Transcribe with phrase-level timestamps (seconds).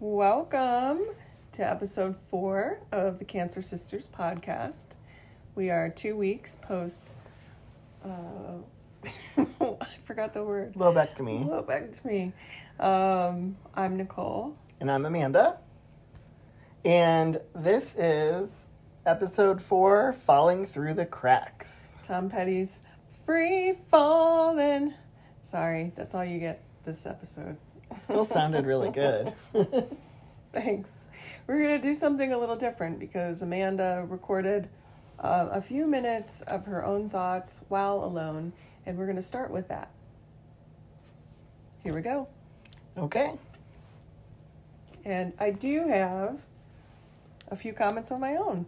[0.00, 1.00] Welcome
[1.50, 4.94] to episode four of the Cancer Sisters podcast.
[5.56, 7.14] We are two weeks post.
[8.04, 8.58] Uh,
[9.36, 10.74] I forgot the word.
[10.74, 11.44] Lobectomy.
[11.44, 12.32] Lobectomy.
[12.78, 14.56] Um, I'm Nicole.
[14.78, 15.58] And I'm Amanda.
[16.84, 18.66] And this is
[19.04, 21.96] episode four Falling Through the Cracks.
[22.04, 22.82] Tom Petty's
[23.26, 24.94] Free Falling.
[25.40, 27.56] Sorry, that's all you get this episode.
[27.96, 29.32] Still sounded really good.
[30.52, 31.08] Thanks.
[31.46, 34.68] We're going to do something a little different because Amanda recorded
[35.20, 38.52] uh, a few minutes of her own thoughts while alone,
[38.86, 39.90] and we're going to start with that.
[41.82, 42.28] Here we go.
[42.96, 43.32] Okay.
[45.04, 46.40] And I do have
[47.48, 48.66] a few comments of my own.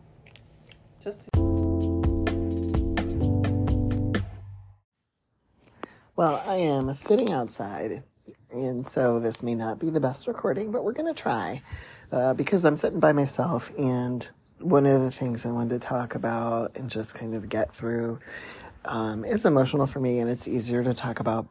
[1.03, 1.41] Just to-
[6.17, 8.03] Well, I am sitting outside,
[8.53, 11.63] and so this may not be the best recording, but we're going to try
[12.13, 13.73] uh, because I'm sitting by myself.
[13.79, 17.75] And one of the things I wanted to talk about and just kind of get
[17.75, 18.19] through
[18.85, 21.47] um, is emotional for me, and it's easier to talk about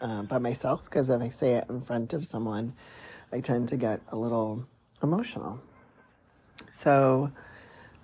[0.00, 2.74] uh, by myself because if I say it in front of someone,
[3.32, 4.66] I tend to get a little
[5.02, 5.60] emotional.
[6.72, 7.32] So,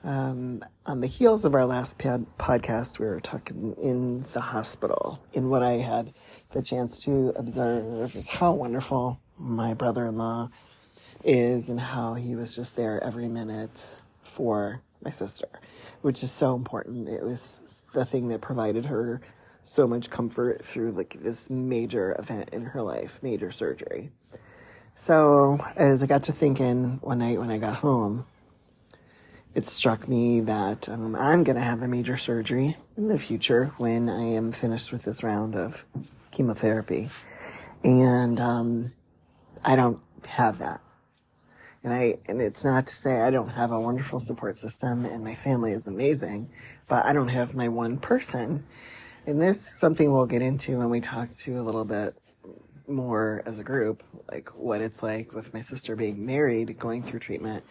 [0.02, 5.22] um, on the heels of our last pod- podcast, we were talking in the hospital.
[5.34, 6.12] And what I had
[6.52, 10.50] the chance to observe is how wonderful my brother in law
[11.24, 15.48] is and how he was just there every minute for my sister,
[16.02, 17.08] which is so important.
[17.08, 19.20] It was the thing that provided her
[19.62, 24.10] so much comfort through like this major event in her life, major surgery.
[24.94, 28.26] So as I got to thinking one night when I got home,
[29.54, 33.72] it struck me that um, I'm going to have a major surgery in the future
[33.78, 35.84] when I am finished with this round of
[36.30, 37.08] chemotherapy.
[37.82, 38.92] And um,
[39.64, 40.80] I don't have that.
[41.82, 45.24] And I and it's not to say I don't have a wonderful support system and
[45.24, 46.50] my family is amazing,
[46.88, 48.66] but I don't have my one person.
[49.26, 52.14] And this is something we'll get into when we talk to a little bit
[52.86, 57.20] more as a group, like what it's like with my sister being married, going through
[57.20, 57.64] treatment,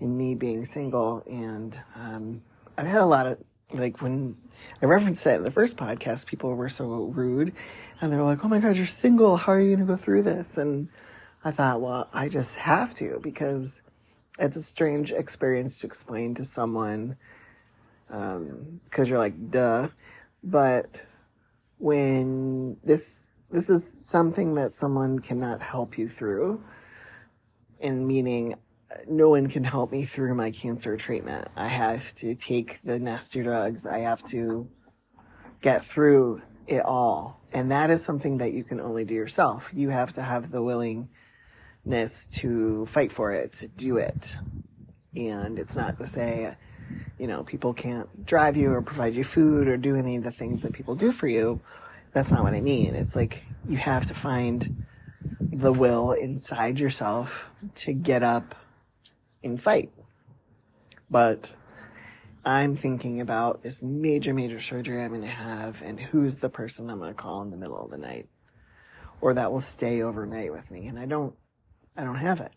[0.00, 1.22] and me being single.
[1.30, 2.42] And um,
[2.76, 3.38] I've had a lot of
[3.72, 4.36] like when
[4.82, 7.54] I referenced that in the first podcast, people were so rude,
[8.00, 9.36] and they were like, "Oh my God, you're single.
[9.36, 10.88] How are you going to go through this?" And
[11.44, 13.82] I thought, well, I just have to because
[14.38, 17.16] it's a strange experience to explain to someone
[18.08, 19.88] because you're like, duh.
[20.42, 20.86] But
[21.78, 26.62] when this this is something that someone cannot help you through,
[27.80, 28.56] and meaning
[29.08, 31.48] no one can help me through my cancer treatment.
[31.56, 33.86] I have to take the nasty drugs.
[33.86, 34.68] I have to
[35.60, 37.40] get through it all.
[37.52, 39.72] And that is something that you can only do yourself.
[39.74, 44.36] You have to have the willingness to fight for it, to do it.
[45.16, 46.56] And it's not to say,
[47.18, 50.30] you know, people can't drive you or provide you food or do any of the
[50.30, 51.60] things that people do for you.
[52.12, 52.94] That's not what I mean.
[52.94, 54.84] It's like you have to find
[55.40, 58.54] the will inside yourself to get up
[59.42, 59.90] and fight.
[61.10, 61.54] But
[62.44, 66.88] I'm thinking about this major, major surgery I'm going to have and who's the person
[66.88, 68.28] I'm going to call in the middle of the night
[69.20, 70.86] or that will stay overnight with me.
[70.86, 71.34] And I don't,
[71.96, 72.52] I don't have it.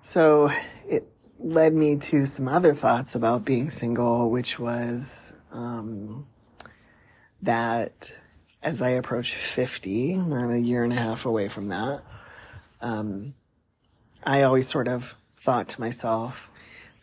[0.00, 0.50] So
[0.86, 1.08] it
[1.38, 6.26] led me to some other thoughts about being single, which was, um,
[7.42, 8.12] that
[8.62, 12.02] as I approach 50, I'm a year and a half away from that.
[12.80, 13.34] Um,
[14.24, 16.50] I always sort of thought to myself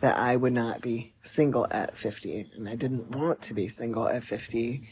[0.02, 2.52] that I would not be single at 50.
[2.56, 4.88] And I didn't want to be single at 50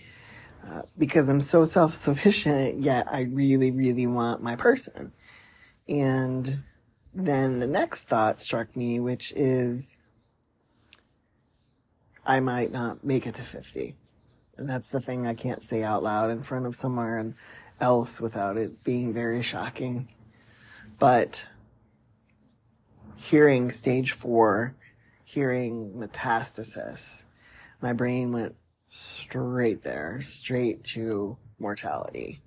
[0.67, 5.11] uh, because I'm so self sufficient, yet I really, really want my person.
[5.87, 6.59] And
[7.13, 9.97] then the next thought struck me, which is
[12.25, 13.95] I might not make it to 50.
[14.57, 17.35] And that's the thing I can't say out loud in front of someone
[17.81, 20.07] else without it being very shocking.
[20.99, 21.47] But
[23.29, 24.75] hearing stage four,
[25.23, 27.23] hearing metastasis,
[27.81, 28.55] my brain went
[28.89, 32.41] straight there, straight to mortality.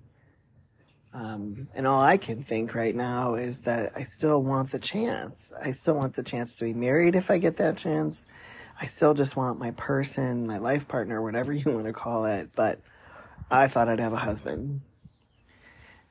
[1.15, 5.51] Um, and all I can think right now is that I still want the chance.
[5.61, 8.27] I still want the chance to be married if I get that chance.
[8.79, 12.51] I still just want my person, my life partner, whatever you want to call it.
[12.55, 12.81] But
[13.51, 14.83] I thought I'd have a husband.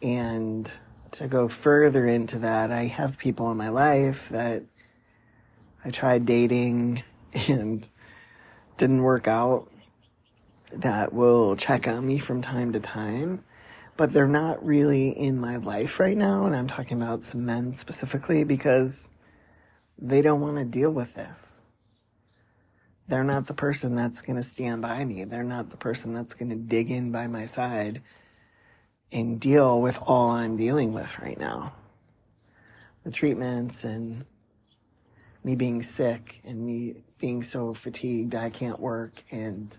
[0.01, 0.71] And
[1.17, 4.63] to go further into that, I have people in my life that
[5.83, 7.03] I tried dating
[7.47, 7.87] and
[8.77, 9.71] didn't work out
[10.71, 13.43] that will check on me from time to time,
[13.95, 16.45] but they're not really in my life right now.
[16.45, 19.09] And I'm talking about some men specifically because
[19.97, 21.61] they don't want to deal with this.
[23.07, 25.23] They're not the person that's going to stand by me.
[25.23, 28.01] They're not the person that's going to dig in by my side
[29.15, 31.71] and deal with all I'm dealing with right now.
[33.05, 34.25] The treatments and
[35.41, 39.75] me being sick and me being so fatigued I can't work and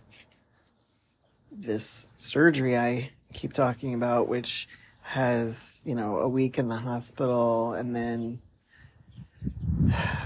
[1.53, 4.69] this surgery I keep talking about, which
[5.03, 8.41] has, you know, a week in the hospital and then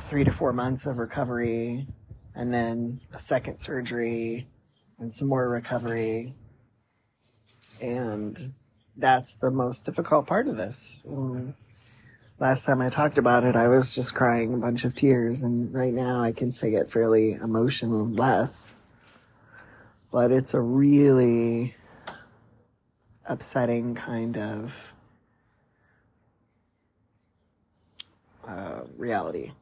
[0.02, 1.84] three to four months of recovery
[2.36, 4.46] and then a second surgery
[5.00, 6.32] and some more recovery.
[7.80, 8.52] And
[9.00, 11.02] that's the most difficult part of this.
[11.06, 11.55] And
[12.38, 15.43] last time I talked about it, I was just crying a bunch of tears.
[15.43, 18.76] And right now I can say it fairly emotionless.
[20.12, 21.76] But it's a really
[23.26, 24.93] upsetting kind of
[28.46, 29.53] uh, reality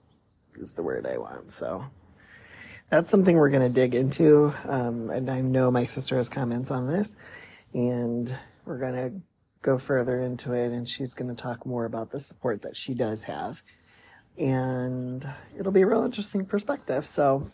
[0.54, 1.50] is the word I want.
[1.50, 1.84] So
[2.90, 4.52] that's something we're going to dig into.
[4.64, 7.16] Um, and I know my sister has comments on this,
[7.74, 8.34] and
[8.68, 9.20] we're going to
[9.62, 10.72] go further into it.
[10.72, 13.62] And she's going to talk more about the support that she does have.
[14.36, 15.26] And
[15.58, 17.06] it'll be a real interesting perspective.
[17.06, 17.50] So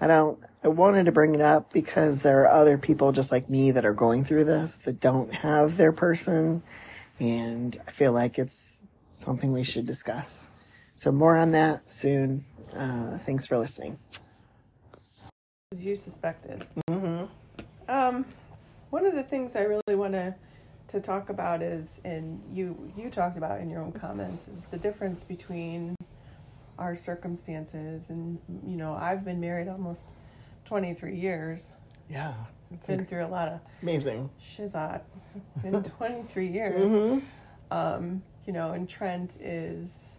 [0.00, 3.48] I don't, I wanted to bring it up because there are other people just like
[3.48, 6.62] me that are going through this that don't have their person.
[7.18, 8.82] And I feel like it's
[9.12, 10.48] something we should discuss.
[10.94, 12.44] So more on that soon.
[12.74, 13.98] Uh, thanks for listening.
[15.72, 16.66] As you suspected.
[16.90, 17.24] Mm-hmm.
[17.88, 18.24] Um,
[18.90, 20.34] one of the things I really want to
[20.88, 24.78] to talk about is, and you you talked about in your own comments, is the
[24.78, 25.94] difference between
[26.78, 28.10] our circumstances.
[28.10, 30.12] And you know, I've been married almost
[30.64, 31.74] twenty three years.
[32.08, 32.34] Yeah,
[32.72, 35.02] it's been through a lot of amazing shizot
[35.64, 36.90] in twenty three years.
[36.90, 37.18] Mm-hmm.
[37.70, 40.18] Um, you know, and Trent is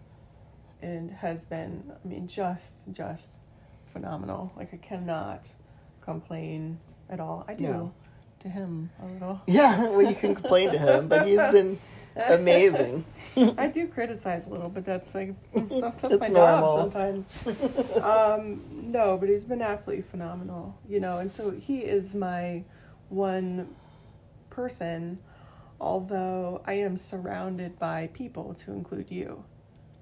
[0.82, 3.40] and has been, I mean, just just
[3.86, 4.54] phenomenal.
[4.56, 5.54] Like I cannot
[6.00, 6.80] complain
[7.10, 7.46] at all.
[7.48, 7.94] I do no.
[8.42, 9.42] To him a little.
[9.48, 11.78] Yeah, well, you can complain to him, but he's been
[12.16, 13.06] amazing.
[13.38, 15.34] I do criticize a little, but that's like
[15.70, 16.90] sometimes my normal.
[16.90, 16.92] job.
[16.94, 20.78] Sometimes, um, no, but he's been absolutely phenomenal.
[20.88, 22.64] You know, and so he is my
[23.10, 23.76] one
[24.50, 25.20] person.
[25.80, 29.44] Although I am surrounded by people, to include you.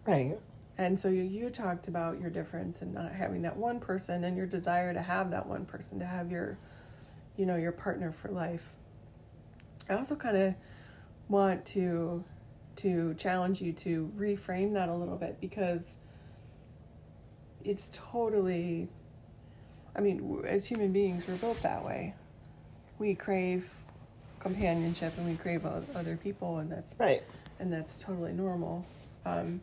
[0.05, 0.37] Right.
[0.77, 4.35] And so you, you talked about your difference and not having that one person and
[4.37, 6.57] your desire to have that one person, to have your,
[7.39, 8.75] you know, your partner for life.
[9.89, 10.55] I also kind of
[11.29, 12.23] want to
[12.75, 15.95] to challenge you to reframe that a little bit because
[17.63, 18.89] it's totally
[19.95, 22.13] I mean, as human beings, we're built that way.
[22.99, 23.73] We crave
[24.39, 27.23] companionship and we crave other people, and that's right,
[27.59, 28.85] and that's totally normal.
[29.25, 29.61] Um,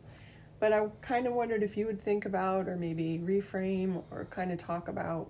[0.59, 4.51] but I kind of wondered if you would think about, or maybe reframe, or kind
[4.51, 5.29] of talk about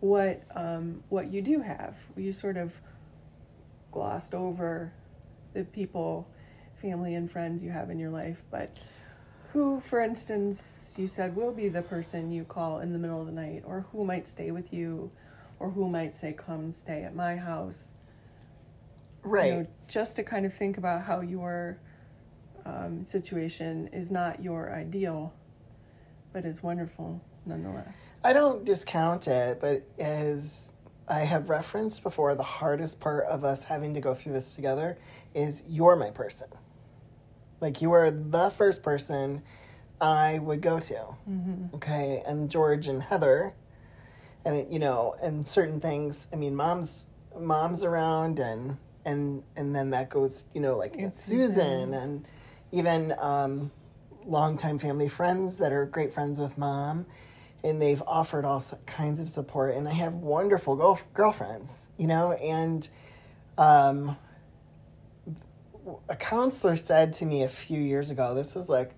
[0.00, 1.96] what um, what you do have.
[2.16, 2.72] You sort of
[3.92, 4.92] glossed over
[5.54, 6.28] the people,
[6.80, 8.76] family, and friends you have in your life, but
[9.52, 13.26] who, for instance, you said will be the person you call in the middle of
[13.26, 15.10] the night, or who might stay with you,
[15.58, 17.94] or who might say, "Come stay at my house."
[19.22, 19.46] Right.
[19.46, 21.80] You know, just to kind of think about how your
[22.64, 25.34] um, situation is not your ideal,
[26.32, 28.10] but is wonderful nonetheless.
[28.22, 30.72] I don't discount it, but as
[31.08, 34.98] I have referenced before, the hardest part of us having to go through this together
[35.34, 36.48] is you're my person.
[37.60, 39.42] Like you are the first person
[40.00, 40.94] I would go to.
[41.28, 41.74] Mm-hmm.
[41.76, 43.54] Okay, and George and Heather,
[44.44, 46.28] and it, you know, and certain things.
[46.32, 51.10] I mean, mom's mom's around, and and and then that goes, you know, like Susan,
[51.12, 52.28] Susan and
[52.70, 53.72] even um,
[54.26, 57.06] longtime family friends that are great friends with mom
[57.64, 62.32] and they've offered all kinds of support and i have wonderful girl- girlfriends you know
[62.32, 62.88] and
[63.56, 64.16] um,
[66.08, 68.92] a counselor said to me a few years ago this was like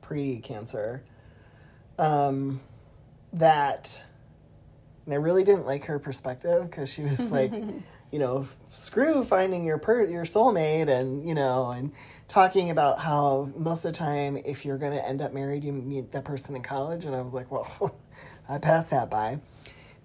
[0.00, 1.02] pre-cancer
[1.98, 2.60] um,
[3.32, 4.02] that
[5.04, 7.52] and i really didn't like her perspective because she was like
[8.10, 11.92] you know screw finding your per your soulmate and you know and
[12.30, 15.72] talking about how most of the time, if you're going to end up married, you
[15.72, 17.04] meet that person in college.
[17.04, 17.92] And I was like, well,
[18.48, 19.40] I passed that by.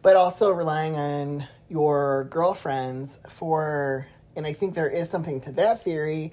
[0.01, 5.84] But also relying on your girlfriends for, and I think there is something to that
[5.84, 6.32] theory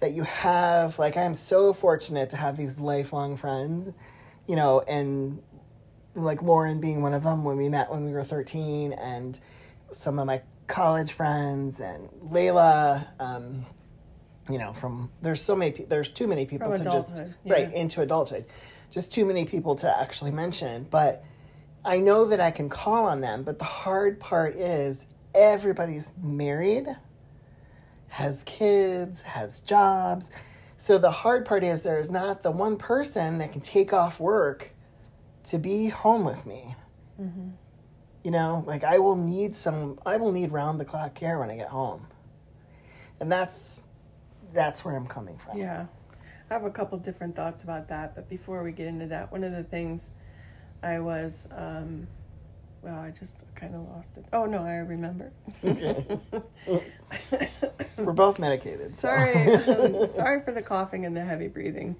[0.00, 3.92] that you have, like, I'm so fortunate to have these lifelong friends,
[4.46, 5.42] you know, and
[6.14, 9.38] like Lauren being one of them when we met when we were 13, and
[9.92, 13.66] some of my college friends, and Layla, um,
[14.50, 17.72] you know, from there's so many, there's too many people From to just adulthood, right
[17.72, 18.44] into adulthood,
[18.90, 20.86] just too many people to actually mention.
[20.90, 21.24] But
[21.84, 23.42] I know that I can call on them.
[23.42, 26.88] But the hard part is everybody's married,
[28.08, 30.30] has kids, has jobs.
[30.76, 34.70] So the hard part is there's not the one person that can take off work
[35.44, 36.74] to be home with me.
[37.20, 37.50] Mm-hmm.
[38.24, 41.50] You know, like I will need some, I will need round the clock care when
[41.50, 42.06] I get home,
[43.20, 43.83] and that's
[44.54, 45.58] that's where I'm coming from.
[45.58, 45.86] Yeah.
[46.50, 49.44] I have a couple different thoughts about that, but before we get into that, one
[49.44, 50.10] of the things
[50.82, 52.06] I was, um,
[52.82, 54.26] well, I just kind of lost it.
[54.32, 55.32] Oh, no, I remember.
[55.64, 56.04] Okay.
[57.96, 58.90] We're both medicated.
[58.90, 59.54] so- sorry.
[59.54, 61.96] um, sorry for the coughing and the heavy breathing.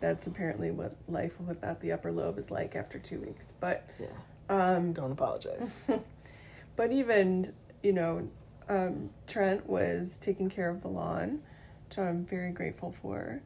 [0.00, 3.54] That's apparently what life without the upper lobe is like after two weeks.
[3.60, 4.08] But, yeah.
[4.50, 5.72] um, Don't apologize.
[6.76, 8.28] but even, you know,
[8.68, 11.40] um, Trent was taking care of the lawn,
[11.88, 13.40] which I'm very grateful for.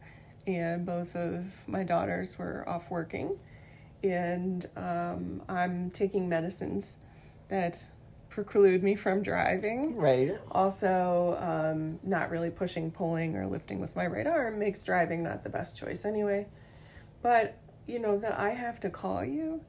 [0.46, 3.38] And both of my daughters were off working.
[4.02, 6.96] And um, I'm taking medicines
[7.48, 7.86] that
[8.30, 9.96] preclude me from driving.
[9.96, 10.38] Right.
[10.50, 15.44] Also, um, not really pushing, pulling, or lifting with my right arm makes driving not
[15.44, 16.46] the best choice anyway.
[17.22, 19.60] But, you know, that I have to call you.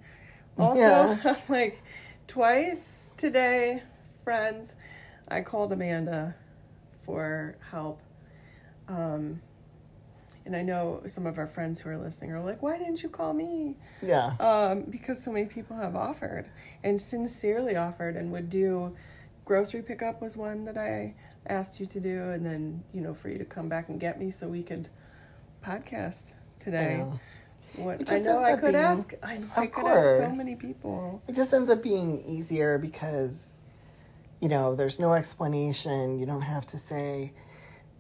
[0.58, 1.36] Also, Yeah.
[1.50, 1.82] like
[2.28, 3.84] twice today,
[4.24, 4.76] friends,
[5.28, 6.36] I called Amanda
[7.06, 8.00] for help.
[8.88, 9.42] Um,
[10.46, 13.10] and I know some of our friends who are listening are like, why didn't you
[13.10, 13.76] call me?
[14.02, 14.34] Yeah.
[14.40, 16.46] um, because so many people have offered
[16.84, 18.96] and sincerely offered and would do
[19.46, 21.14] grocery pickup was one that I
[21.48, 24.20] asked you to do and then you know for you to come back and get
[24.20, 24.90] me so we could
[25.64, 26.98] podcast today.
[27.78, 27.84] Yeah.
[27.84, 30.38] What I know I could being- ask I know I could ask so course.
[30.38, 31.22] many people.
[31.28, 33.56] It just ends up being easier because,
[34.42, 36.20] you know, there's no explanation.
[36.20, 37.32] You don't have to say,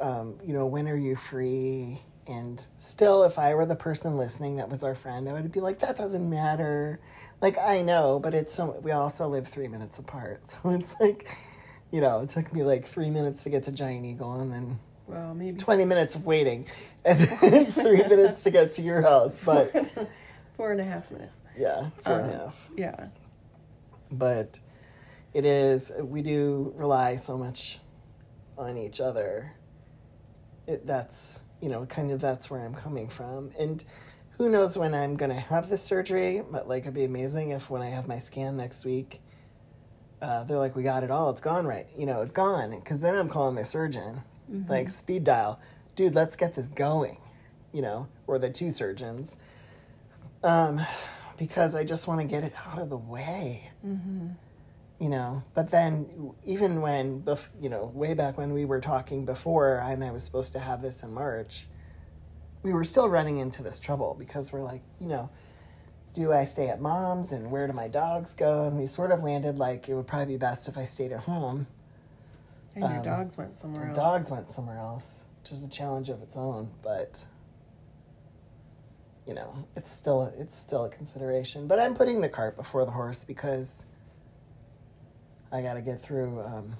[0.01, 2.01] um, you know, when are you free?
[2.27, 5.59] And still, if I were the person listening that was our friend, I would be
[5.59, 6.99] like, that doesn't matter.
[7.41, 10.41] Like, I know, but it's so, we also live three minutes apart.
[10.45, 11.27] So it's like,
[11.91, 14.79] you know, it took me like three minutes to get to Giant Eagle and then
[15.07, 16.67] Well, maybe 20 minutes of waiting
[17.05, 19.39] and then three minutes to get to your house.
[19.43, 19.73] But
[20.55, 21.41] four and a half minutes.
[21.57, 22.69] yeah, four and a Um, half.
[22.77, 23.07] Yeah.
[24.11, 24.59] but
[25.33, 27.79] it is we do rely so much
[28.57, 29.53] on each other
[30.71, 33.51] it, that's you know kind of that's where i'm coming from.
[33.59, 33.83] And
[34.37, 37.69] who knows when i'm going to have this surgery but like it'd be amazing if
[37.69, 39.21] when i have my scan next week
[40.21, 41.29] uh, they're like we got it all.
[41.31, 44.21] It's gone right you know it's gone because then i'm calling my surgeon.
[44.69, 45.59] Like speed dial.
[45.95, 47.17] Dude let's get this going
[47.71, 49.37] you know or the two surgeons.
[50.43, 50.81] Um,
[51.37, 53.69] because i just want to get it out of the way
[55.01, 59.25] you know but then even when bef- you know way back when we were talking
[59.25, 61.65] before and i was supposed to have this in march
[62.61, 65.27] we were still running into this trouble because we're like you know
[66.13, 68.67] do i stay at mom's and where do my dogs go?
[68.67, 71.21] And we sort of landed like it would probably be best if i stayed at
[71.21, 71.65] home.
[72.75, 73.95] And your Um, dogs went somewhere else.
[73.95, 77.25] dogs went somewhere else which is a challenge of its own but
[79.25, 81.65] you know it's still it's still a consideration.
[81.67, 83.85] But i'm putting the cart before the horse because
[85.51, 86.73] i got to get through um,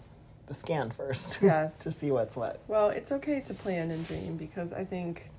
[0.48, 1.78] the scan first Yes.
[1.80, 5.30] to see what's what Well, it's okay to plan and dream because I think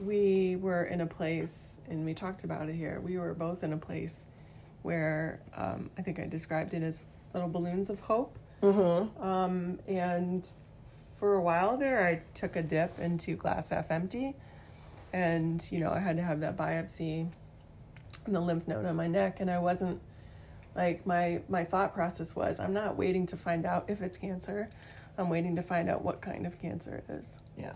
[0.00, 3.72] we were in a place, and we talked about it here, we were both in
[3.72, 4.26] a place
[4.82, 8.38] where um, I think I described it as little balloons of hope.
[8.62, 9.20] mm-hmm.
[9.22, 10.46] Um, and
[11.18, 14.36] for a while there, I took a dip into glass half empty.
[15.12, 17.28] And, you know, I had to have that biopsy
[18.24, 19.40] and the lymph node on my neck.
[19.40, 20.00] And I wasn't
[20.78, 24.70] like, my, my thought process was I'm not waiting to find out if it's cancer,
[25.18, 27.38] I'm waiting to find out what kind of cancer it is.
[27.58, 27.72] yeah.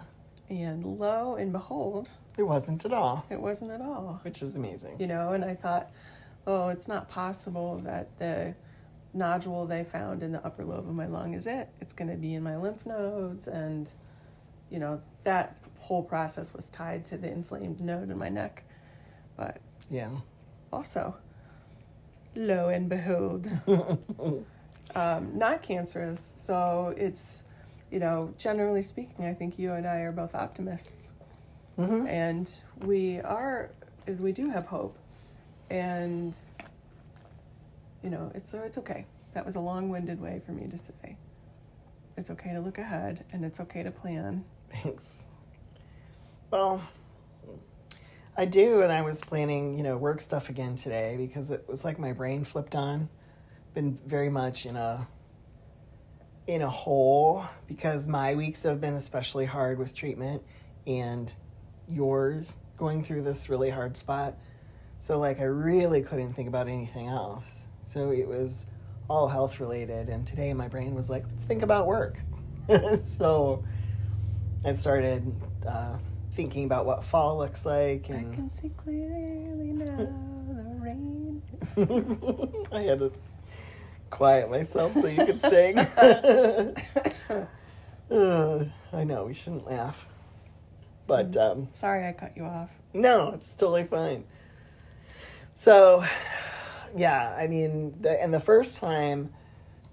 [0.48, 3.24] And lo and behold, it wasn't at all.
[3.30, 4.20] it wasn't at all.
[4.22, 4.96] Which is amazing.
[5.00, 5.90] You know and i thought
[6.46, 8.54] oh it's not possible that the
[9.14, 11.68] nodule they found in the upper lobe of my lung is it.
[11.80, 13.48] It's going to be in my lymph nodes.
[13.48, 13.90] And
[14.70, 18.64] you know that whole process was tied to the inflamed node in my neck.
[19.36, 19.58] But
[19.90, 20.10] yeah.
[20.72, 21.16] also
[22.34, 23.48] lo and behold
[24.94, 27.42] um, not cancerous so it's
[27.90, 31.12] you know generally speaking i think you and i are both optimists.
[31.78, 32.06] Mm-hmm.
[32.06, 33.70] and we are
[34.06, 34.96] we do have hope.
[35.70, 36.36] And
[38.02, 39.06] you know it's so it's okay.
[39.34, 41.16] That was a long-winded way for me to say.
[42.16, 44.44] It's okay to look ahead and it's okay to plan.
[44.70, 45.22] Thanks.
[46.50, 46.82] Well,
[48.36, 51.84] I do, and I was planning, you know, work stuff again today because it was
[51.84, 53.10] like my brain flipped on.
[53.74, 55.06] Been very much in a
[56.46, 60.42] in a hole because my weeks have been especially hard with treatment
[60.86, 61.32] and
[61.88, 62.44] you're
[62.76, 64.36] going through this really hard spot.
[64.98, 67.66] So like I really couldn't think about anything else.
[67.84, 68.66] So it was
[69.08, 72.18] all health related and today my brain was like, let's think about work.
[73.18, 73.64] so
[74.64, 75.32] I started
[75.66, 75.96] uh,
[76.32, 78.32] thinking about what fall looks like And...
[78.32, 79.96] I can see clearly now
[80.48, 81.42] the rain.
[82.72, 83.12] I had to
[84.10, 85.78] quiet myself so you could sing.
[88.10, 90.06] Uh, I know we shouldn't laugh,
[91.06, 92.68] but um, Sorry, I cut you off.
[92.92, 94.24] no, it's totally fine.
[95.54, 96.04] So,
[96.94, 99.32] yeah, I mean, the, and the first time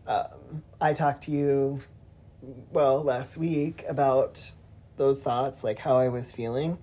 [0.05, 1.79] um, I talked to you,
[2.73, 4.51] well, last week about
[4.99, 6.77] those thoughts, like how I was feeling.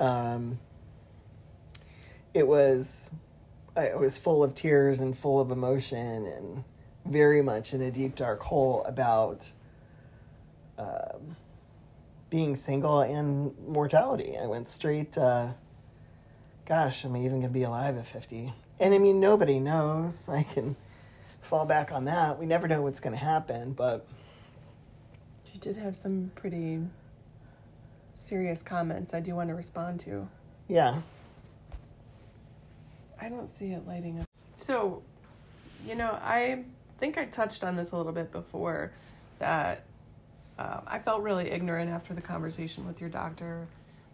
[0.00, 0.58] Um,
[2.32, 3.10] it was,
[3.76, 6.64] I was full of tears and full of emotion and
[7.04, 9.50] very much in a deep dark hole about
[10.78, 11.36] um,
[12.30, 14.38] being single and mortality.
[14.40, 15.18] I went straight.
[15.18, 15.52] Uh,
[16.64, 18.54] gosh, am I even going to be alive at 50?
[18.80, 20.28] And I mean, nobody knows.
[20.28, 20.76] I can
[21.42, 22.38] fall back on that.
[22.38, 24.06] We never know what's going to happen, but
[25.62, 26.80] did have some pretty
[28.14, 30.28] serious comments I do want to respond to.
[30.68, 31.00] yeah.
[33.20, 34.26] I don't see it lighting up.
[34.56, 35.00] So,
[35.86, 36.64] you know, I
[36.98, 38.90] think I touched on this a little bit before
[39.38, 39.84] that
[40.58, 43.68] uh, I felt really ignorant after the conversation with your doctor,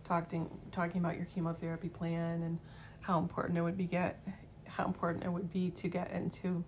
[0.04, 2.58] talking talking about your chemotherapy plan and
[3.00, 4.20] how important it would be get
[4.66, 6.62] how important it would be to get into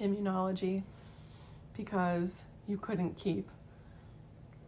[0.00, 0.82] immunology
[1.76, 3.50] because you couldn't keep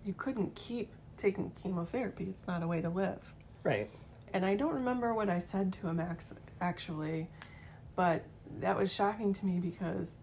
[0.06, 2.24] you couldn't keep taking chemotherapy.
[2.24, 3.34] It's not a way to live.
[3.62, 3.90] Right.
[4.32, 6.00] And I don't remember what I said to him
[6.60, 7.28] actually,
[7.94, 8.24] but
[8.60, 10.16] that was shocking to me because,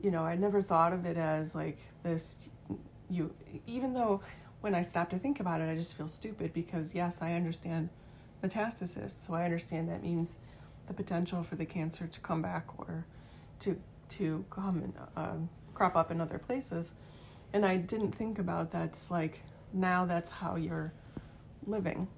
[0.00, 2.48] you know, I never thought of it as like this.
[3.08, 3.34] You,
[3.66, 4.20] even though
[4.60, 7.90] when I stop to think about it, I just feel stupid because yes, I understand
[8.42, 10.38] metastasis, so I understand that means
[10.86, 13.06] the potential for the cancer to come back or
[13.60, 16.92] to to come and um, crop up in other places,
[17.54, 20.92] and I didn't think about that's like now that's how you're
[21.66, 22.08] living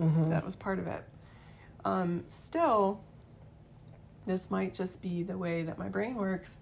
[0.00, 0.30] Mm-hmm.
[0.30, 1.04] that was part of it.
[1.84, 3.00] Um, still,
[4.26, 6.56] this might just be the way that my brain works.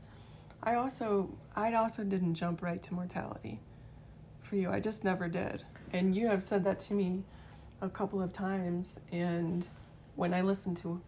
[0.62, 3.60] I also, I also didn't jump right to mortality
[4.42, 4.68] for you.
[4.68, 7.22] I just never did, and you have said that to me
[7.80, 8.98] a couple of times.
[9.12, 9.66] And
[10.16, 11.00] when I listened to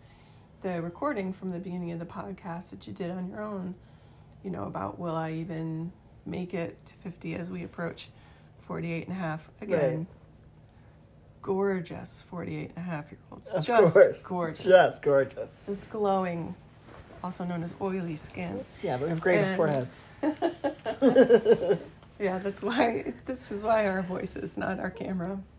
[0.63, 3.75] the recording from the beginning of the podcast that you did on your own,
[4.45, 5.93] you know about will I even
[6.27, 8.09] make it to 50 as we approach
[8.63, 10.07] 48 and a half again Right.
[11.43, 13.51] gorgeous 48 and a half year olds.
[13.55, 14.23] Of just course.
[14.23, 14.65] gorgeous.
[14.65, 15.51] Just gorgeous.
[15.67, 16.55] Just glowing,
[17.25, 18.65] also known as oily skin.
[18.83, 20.01] Yeah, but we have great And- foreheads.
[22.21, 25.41] Yeah, that's why, this is why our voice is not our camera.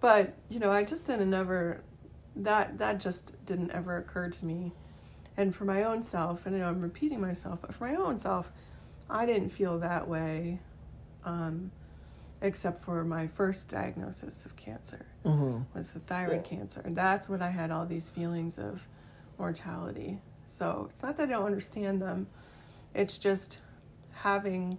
[0.00, 1.82] but, you know, I just didn't ever,
[2.36, 4.72] that, that just didn't ever occur to me.
[5.36, 8.16] And for my own self, and I know I'm repeating myself, but for my own
[8.16, 8.50] self,
[9.10, 10.60] I didn't feel that way,
[11.24, 11.72] um,
[12.40, 15.06] except for my first diagnosis of cancer.
[15.24, 15.62] Mm-hmm.
[15.76, 16.58] was the thyroid Yeah.
[16.58, 16.82] cancer.
[16.84, 18.86] And that's when I had all these feelings of
[19.38, 20.20] mortality.
[20.46, 22.26] So it's not that I don't understand them,
[22.94, 23.58] it's just
[24.12, 24.78] having,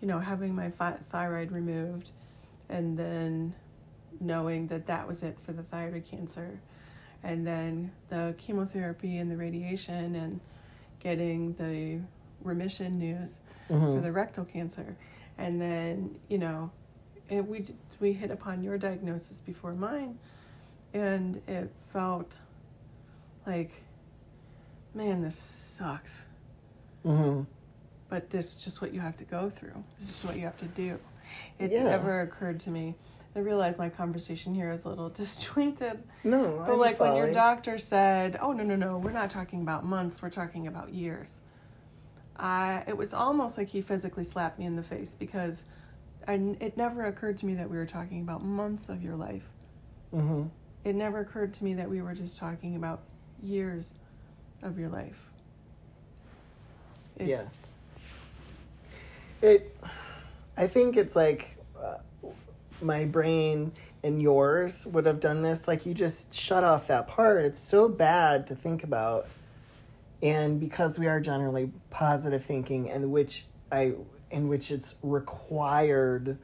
[0.00, 2.10] you know, having my thyroid removed
[2.68, 3.54] and then
[4.20, 6.60] knowing that that was it for the thyroid cancer.
[7.22, 10.40] And then the chemotherapy and the radiation and
[11.00, 12.00] getting the
[12.42, 13.94] remission news Mm-hmm.
[13.94, 14.96] for the rectal cancer.
[15.38, 16.72] And then, you know,
[17.28, 17.64] and we
[18.00, 20.18] we hit upon your diagnosis before mine,
[20.92, 22.40] and it felt
[23.46, 23.70] like,
[24.92, 26.26] man, this sucks.
[27.06, 27.42] Mm-hmm.
[28.08, 29.84] But this is just what you have to go through.
[30.00, 30.98] This is what you have to do.
[31.60, 31.84] It Yeah.
[31.84, 32.96] never occurred to me.
[33.34, 36.02] I realize my conversation here is a little disjointed.
[36.24, 39.62] No, But I'm like when your doctor said, "Oh no no no, we're not talking
[39.62, 40.20] about months.
[40.22, 41.40] We're talking about years,"
[42.36, 45.64] I it was almost like he physically slapped me in the face because,
[46.26, 49.48] I, it never occurred to me that we were talking about months of your life.
[50.14, 50.44] Mm-hmm.
[50.84, 53.02] It never occurred to me that we were just talking about
[53.42, 53.94] years
[54.62, 55.30] of your life.
[57.16, 57.42] It- yeah.
[59.42, 59.74] It,
[60.56, 61.98] I think it's like uh,
[62.82, 65.68] my brain and yours would have done this.
[65.68, 67.44] Like you just shut off that part.
[67.44, 69.28] It's so bad to think about,
[70.22, 73.94] and because we are generally positive thinking, and which I
[74.30, 76.38] in which it's required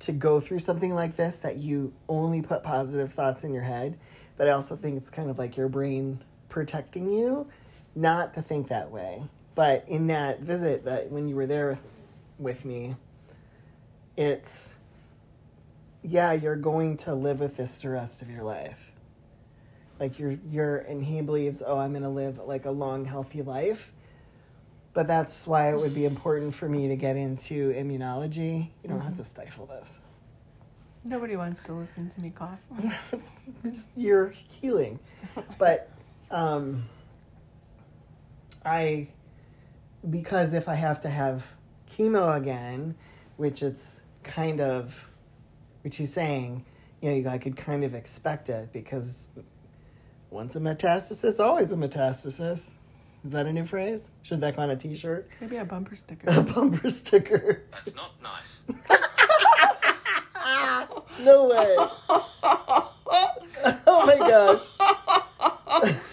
[0.00, 3.98] to go through something like this that you only put positive thoughts in your head.
[4.36, 7.48] But I also think it's kind of like your brain protecting you
[7.94, 9.22] not to think that way.
[9.58, 11.80] but in that visit that when you were there with,
[12.38, 12.94] with me,
[14.16, 14.68] it's
[16.02, 18.92] yeah, you're going to live with this the rest of your life.
[19.98, 23.92] Like you're you're and he believes, oh, I'm gonna live like a long, healthy life.
[24.94, 28.70] But that's why it would be important for me to get into immunology.
[28.82, 30.00] You don't have to stifle those.
[31.04, 32.58] Nobody wants to listen to me cough.
[33.96, 34.30] you're
[34.60, 34.98] healing.
[35.56, 35.90] But
[36.30, 36.84] um,
[38.64, 39.08] I,
[40.08, 41.46] because if I have to have
[41.90, 42.94] chemo again,
[43.36, 45.08] which it's kind of,
[45.88, 46.62] which he's saying,
[47.00, 49.28] you know, I could kind of expect it because
[50.28, 52.74] once a metastasis, always a metastasis.
[53.24, 54.10] Is that a new phrase?
[54.22, 55.30] Should that go on a t-shirt?
[55.40, 56.26] Maybe a bumper sticker.
[56.30, 57.62] A bumper sticker.
[57.72, 58.64] That's not nice.
[61.20, 61.76] No way.
[63.86, 64.60] oh my gosh.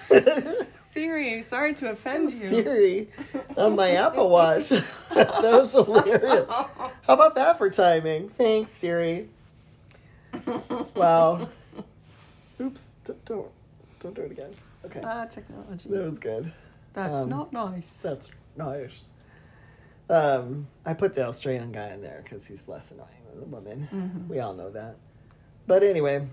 [0.93, 2.47] Siri, sorry to offend you.
[2.47, 3.09] Siri
[3.55, 4.69] on my Apple Watch.
[4.69, 6.49] that was hilarious.
[6.49, 8.29] How about that for timing?
[8.29, 9.29] Thanks, Siri.
[10.95, 11.49] Wow.
[12.61, 12.95] Oops.
[13.03, 13.51] Don't don't,
[13.99, 14.51] don't do it again.
[14.85, 15.01] Okay.
[15.03, 15.89] Ah, technology.
[15.89, 16.51] That was good.
[16.93, 18.01] That's um, not nice.
[18.01, 19.09] That's nice.
[20.09, 23.89] Um, I put the Australian guy in there because he's less annoying than the woman.
[23.91, 24.29] Mm-hmm.
[24.29, 24.95] We all know that.
[25.67, 26.27] But anyway,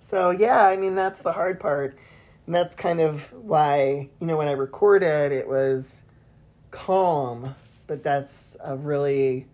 [0.00, 1.96] so yeah, I mean that's the hard part,
[2.46, 6.02] and that's kind of why you know when I recorded it was
[6.70, 7.54] calm,
[7.86, 9.46] but that's a really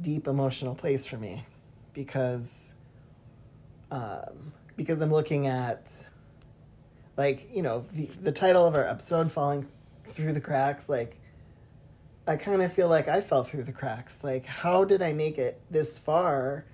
[0.00, 1.44] deep emotional place for me
[1.92, 2.74] because
[3.90, 6.06] um, because I'm looking at
[7.16, 9.66] like you know the the title of our episode falling
[10.04, 11.16] through the cracks like
[12.26, 14.22] I kind of feel like I fell through the cracks.
[14.22, 16.64] Like how did I make it this far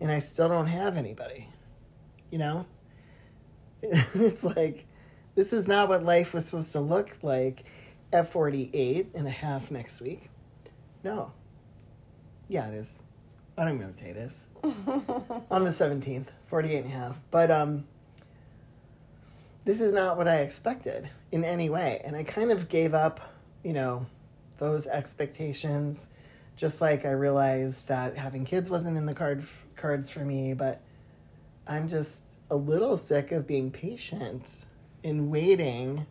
[0.00, 1.48] and I still don't have anybody?
[2.30, 2.66] You know?
[4.14, 4.86] It's like
[5.34, 7.64] this is not what life was supposed to look like
[8.12, 10.30] at 48 and a half next week.
[11.02, 11.32] No.
[12.48, 13.02] Yeah it is
[13.56, 14.46] I don't even know what day it is
[15.50, 17.84] on the 17th 48 and a half but um
[19.64, 22.00] this is not what I expected in any way.
[22.04, 23.20] And I kind of gave up,
[23.62, 24.06] you know,
[24.58, 26.10] those expectations.
[26.56, 30.80] Just like I realized that having kids wasn't in the card cards for me, but
[31.66, 34.66] I'm just a little sick of being patient
[35.02, 36.06] and waiting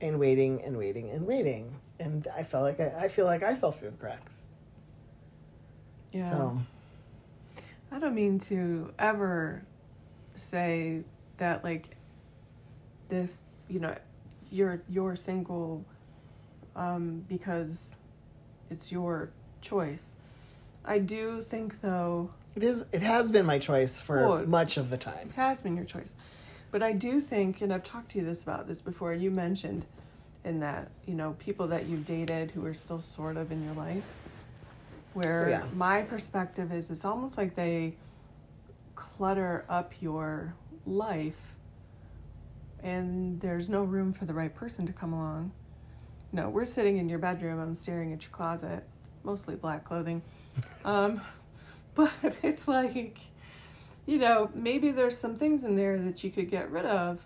[0.00, 1.74] and waiting and waiting and waiting.
[1.98, 4.46] And I felt like I, I feel like I fell through the cracks.
[6.12, 6.30] Yeah.
[6.30, 6.60] So
[7.92, 9.62] I don't mean to ever
[10.34, 11.02] say
[11.38, 11.96] that like
[13.08, 13.96] this, you know,
[14.50, 15.84] you're you're single
[16.76, 17.98] um, because
[18.70, 20.14] it's your choice.
[20.84, 24.90] I do think though it is it has been my choice for Well, much of
[24.90, 25.28] the time.
[25.30, 26.14] it has been your choice.
[26.70, 29.86] But I do think, and I've talked to you this about this before, you mentioned
[30.44, 33.74] in that, you know, people that you've dated who are still sort of in your
[33.74, 34.04] life.
[35.14, 35.64] Where Yeah.
[35.74, 37.96] my perspective is it's almost like they
[38.94, 40.54] clutter up your
[40.86, 41.56] life
[42.82, 45.52] and there's no room for the right person to come along.
[46.32, 48.84] No, we're sitting in your bedroom, I'm staring at your closet,
[49.24, 50.22] mostly black clothing.
[50.84, 51.20] Um,
[51.94, 52.10] but
[52.42, 53.18] it's like
[54.06, 57.24] you know, maybe there's some things in there that you could get rid of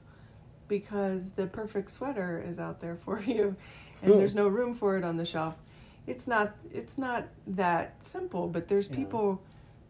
[0.68, 3.56] because the perfect sweater is out there for you
[4.02, 4.18] and Hmm.
[4.18, 5.54] there's no room for it on the shelf.
[6.06, 8.96] It's not it's not that simple, but there's Yeah.
[8.96, 9.42] people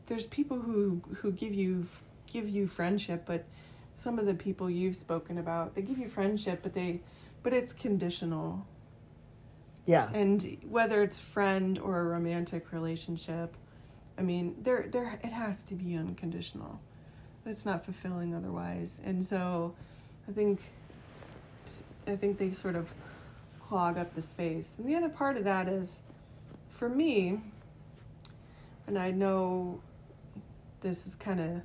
[0.07, 1.87] there's people who who give you
[2.27, 3.45] give you friendship, but
[3.95, 7.01] some of the people you've spoken about, they give you friendship, but they
[7.43, 8.67] but it's conditional.
[9.87, 10.11] Yeah.
[10.13, 13.55] And whether it's friend or a romantic relationship,
[14.19, 16.81] I mean, there there it has to be unconditional.
[17.47, 19.01] It's not fulfilling otherwise.
[19.05, 19.75] And so
[20.29, 20.61] I think
[22.07, 22.93] I think they sort of
[23.67, 24.75] clog up the space.
[24.79, 26.03] And the other part of that is
[26.69, 27.41] for me
[28.87, 29.81] and I know
[30.81, 31.63] this is kind of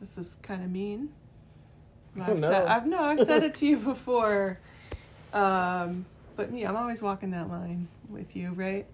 [0.00, 1.10] this is kind of mean.
[2.18, 2.48] Oh, I've no.
[2.48, 4.58] said I've no, I've said it to you before.
[5.32, 8.86] Um, but me, I'm always walking that line with you, right?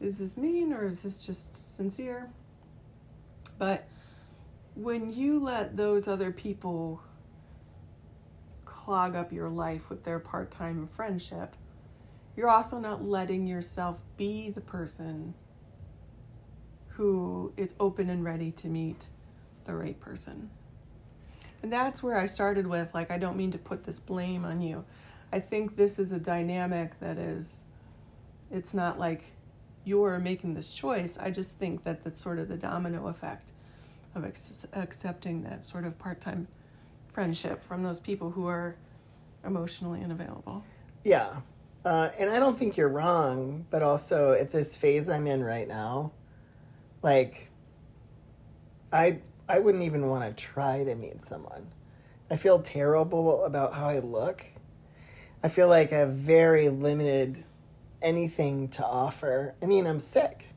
[0.00, 2.28] Is this mean or is this just sincere?
[3.58, 3.86] But
[4.74, 7.00] when you let those other people
[8.88, 11.54] clog up your life with their part time friendship,
[12.34, 15.34] you're also not letting yourself be the person
[16.86, 19.08] who is open and ready to meet
[19.66, 20.48] the right person.
[21.62, 24.62] And that's where I started with like, I don't mean to put this blame on
[24.62, 24.86] you.
[25.34, 27.64] I think this is a dynamic that is,
[28.50, 29.34] it's not like
[29.84, 31.18] you're making this choice.
[31.18, 33.52] I just think that that's sort of the domino effect
[34.14, 34.24] of
[34.72, 36.48] accepting that sort of part time
[37.12, 38.76] friendship from those people who are
[39.44, 40.64] emotionally unavailable.
[41.04, 41.40] Yeah.
[41.84, 45.66] Uh, and I don't think you're wrong, but also at this phase I'm in right
[45.66, 46.12] now,
[47.02, 47.50] like,
[48.92, 51.68] I I wouldn't even want to try to meet someone.
[52.30, 54.44] I feel terrible about how I look.
[55.42, 57.44] I feel like I have very limited
[58.02, 59.54] anything to offer.
[59.62, 60.47] I mean, I'm sick.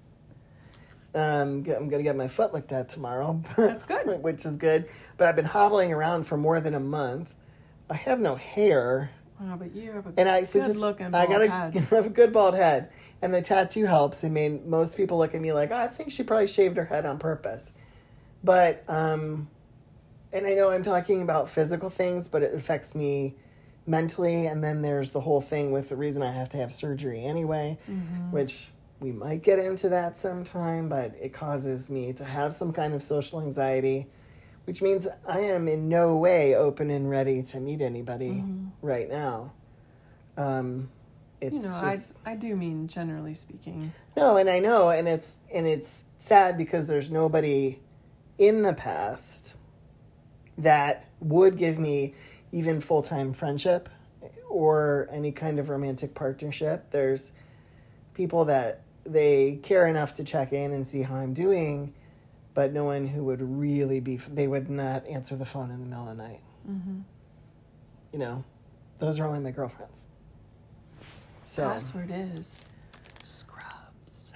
[1.13, 3.41] Um, I'm gonna get my foot looked at tomorrow.
[3.57, 4.05] That's good.
[4.23, 4.87] which is good.
[5.17, 7.35] But I've been hobbling around for more than a month.
[7.89, 9.11] I have no hair.
[9.39, 11.75] Wow, but you have a And I good so just looking I got a, head.
[11.91, 14.23] I have a good bald head, and the tattoo helps.
[14.23, 16.85] I mean, most people look at me like, oh, I think she probably shaved her
[16.85, 17.71] head on purpose.
[18.43, 19.49] But um,
[20.31, 23.35] and I know I'm talking about physical things, but it affects me
[23.85, 24.45] mentally.
[24.45, 27.77] And then there's the whole thing with the reason I have to have surgery anyway,
[27.89, 28.31] Mm-hmm.
[28.31, 28.67] which
[29.01, 30.87] we might get into that sometime.
[30.87, 34.07] But it causes me to have some kind of social anxiety.
[34.65, 38.43] Which means I am in no way open and ready to meet anybody
[38.81, 39.51] right now.
[40.37, 40.89] Um,
[41.41, 41.73] it's Mm-hmm.
[41.73, 43.91] You know, just I I do mean generally speaking.
[44.15, 47.79] no, and I know, and it's and it's sad because there's nobody
[48.37, 49.55] in the past
[50.59, 52.13] that would give me
[52.51, 53.89] even full time friendship
[54.49, 56.91] or any kind of romantic partnership.
[56.91, 57.31] There's
[58.13, 61.93] people that they care enough to check in and see how I'm doing,
[62.53, 64.17] but no one who would really be.
[64.17, 66.41] They would not answer the phone in the middle of the night.
[66.69, 66.99] Mm-hmm.
[68.13, 68.43] You know,
[68.99, 70.07] those are only my girlfriends.
[71.43, 71.63] So.
[71.67, 72.65] Password is
[73.23, 74.31] scrubs.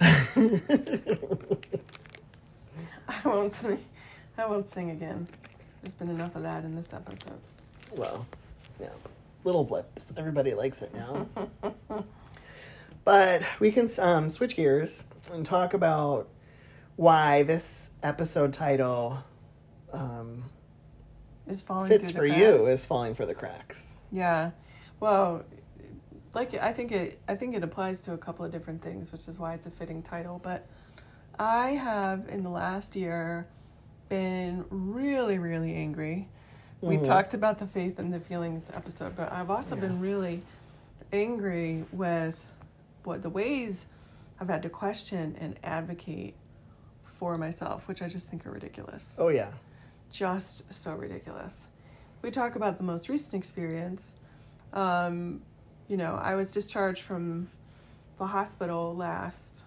[3.08, 3.84] I won't sing.
[4.36, 5.26] I won't sing again.
[5.82, 7.38] There's been enough of that in this episode.
[7.92, 8.26] well,
[8.80, 8.88] yeah,
[9.44, 10.12] little blips.
[10.16, 11.28] Everybody likes it now.
[13.06, 16.28] but we can um, switch gears and talk about
[16.96, 19.18] why this episode title
[19.92, 20.42] um,
[21.46, 23.94] Is falling fits for the you is falling for the cracks.
[24.10, 24.50] Yeah.
[24.98, 25.44] Well,
[26.34, 29.28] like I think it I think it applies to a couple of different things, which
[29.28, 30.66] is why it's a fitting title, but
[31.38, 33.46] I have in the last year
[34.08, 36.28] been really really angry.
[36.80, 37.04] We Mhm.
[37.04, 39.82] talked about the faith and the feelings episode, but I've also Yeah.
[39.82, 40.42] been really
[41.12, 42.48] angry with
[43.06, 43.86] what the ways
[44.40, 46.34] I've had to question and advocate
[47.04, 49.50] for myself, which I just think are ridiculous Oh yeah,
[50.10, 51.68] just so ridiculous.
[52.22, 54.14] We talk about the most recent experience.
[54.72, 55.42] Um,
[55.88, 57.48] you know, I was discharged from
[58.18, 59.64] the hospital last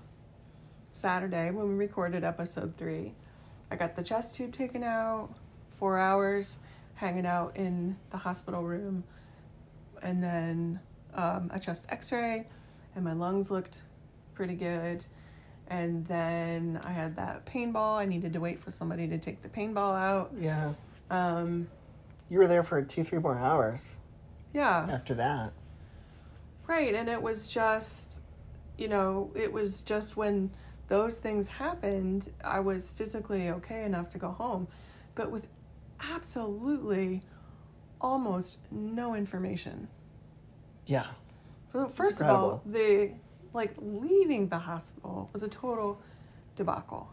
[0.92, 3.14] Saturday when we recorded episode three.
[3.72, 5.30] I got the chest tube taken out,
[5.70, 6.60] four hours
[6.96, 9.04] hanging out in the hospital room,
[10.02, 10.80] and then
[11.14, 12.48] um, a chest x ray,
[12.96, 13.84] and my lungs looked
[14.34, 15.06] pretty good.
[15.68, 17.98] And then I had that pain ball.
[17.98, 20.32] I needed to wait for somebody to take the pain ball out.
[20.40, 20.74] yeah.
[21.12, 21.68] Um,
[22.30, 23.98] You were there for two, three more hours
[24.54, 25.54] yeah, after that.
[26.68, 26.94] right.
[26.96, 28.22] And it was just,
[28.78, 30.50] you know, it was just when
[30.88, 34.68] those things happened, I was physically okay enough to go home,
[35.14, 35.46] but with
[36.14, 37.22] absolutely
[38.02, 39.88] almost no information.
[40.88, 41.06] Yeah,
[41.72, 43.12] First of all, the
[43.54, 46.02] like leaving the hospital was a total
[46.56, 47.12] debacle.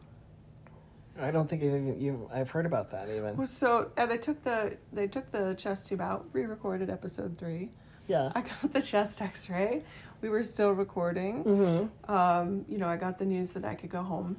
[1.19, 3.47] I don't think you've, you I've heard about that even.
[3.47, 7.71] So uh, they took the they took the chest tube out, re-recorded episode three.
[8.07, 8.31] Yeah.
[8.35, 9.83] I got the chest X-ray.
[10.21, 11.45] We were still recording.
[11.45, 12.13] Mm-hmm.
[12.13, 14.37] Um, you know, I got the news that I could go home,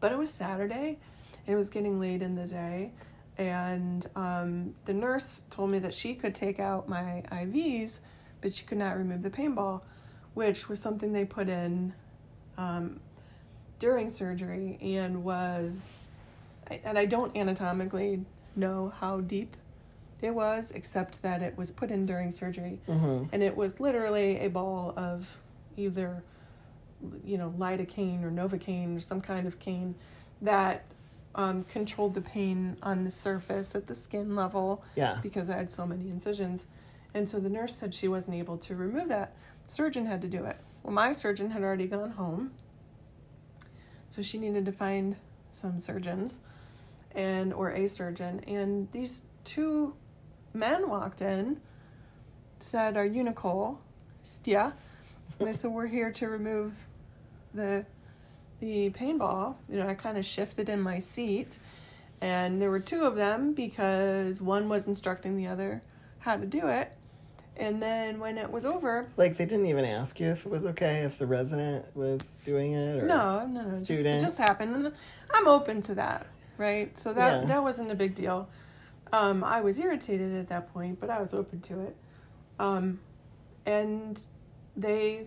[0.00, 0.98] but it was Saturday.
[1.46, 2.92] And it was getting late in the day,
[3.36, 8.00] and um, the nurse told me that she could take out my IVs,
[8.44, 9.82] but she could not remove the pain ball,
[10.34, 11.94] which was something they put in
[12.58, 13.00] um,
[13.78, 15.98] during surgery and was,
[16.84, 18.20] and I don't anatomically
[18.54, 19.56] know how deep
[20.20, 23.28] it was, except that it was put in during surgery Mm-hmm.
[23.32, 25.38] and it was literally a ball of
[25.78, 26.22] either
[27.24, 29.94] you know lidocaine or novocaine or some kind of cane
[30.42, 30.84] that
[31.34, 35.18] um, controlled the pain on the surface at the skin level Yeah.
[35.22, 36.66] because I had so many incisions.
[37.14, 39.34] And so the nurse said she wasn't able to remove that.
[39.66, 40.56] Surgeon had to do it.
[40.82, 42.50] Well, my surgeon had already gone home.
[44.08, 45.16] So she needed to find
[45.54, 46.40] some surgeons
[47.14, 49.94] and or a surgeon and these two
[50.52, 51.60] men walked in
[52.58, 53.78] said are you nicole
[54.22, 54.72] said, yeah
[55.38, 56.72] and they said we're here to remove
[57.54, 57.84] the
[58.60, 61.58] the pain ball you know i kind of shifted in my seat
[62.20, 65.82] and there were two of them because one was instructing the other
[66.20, 66.92] how to do it
[67.56, 70.66] and then when it was over Like they didn't even ask you if it was
[70.66, 73.70] okay if the resident was doing it or No, no, no.
[73.70, 74.20] Just, it student.
[74.20, 74.92] just happened, and
[75.32, 76.26] I'm open to that,
[76.58, 76.96] right?
[76.98, 77.46] So that Yeah.
[77.48, 78.48] that wasn't a big deal.
[79.12, 81.96] Um, I was irritated at that point, but I was open to it.
[82.58, 82.98] Um,
[83.64, 84.20] and
[84.76, 85.26] they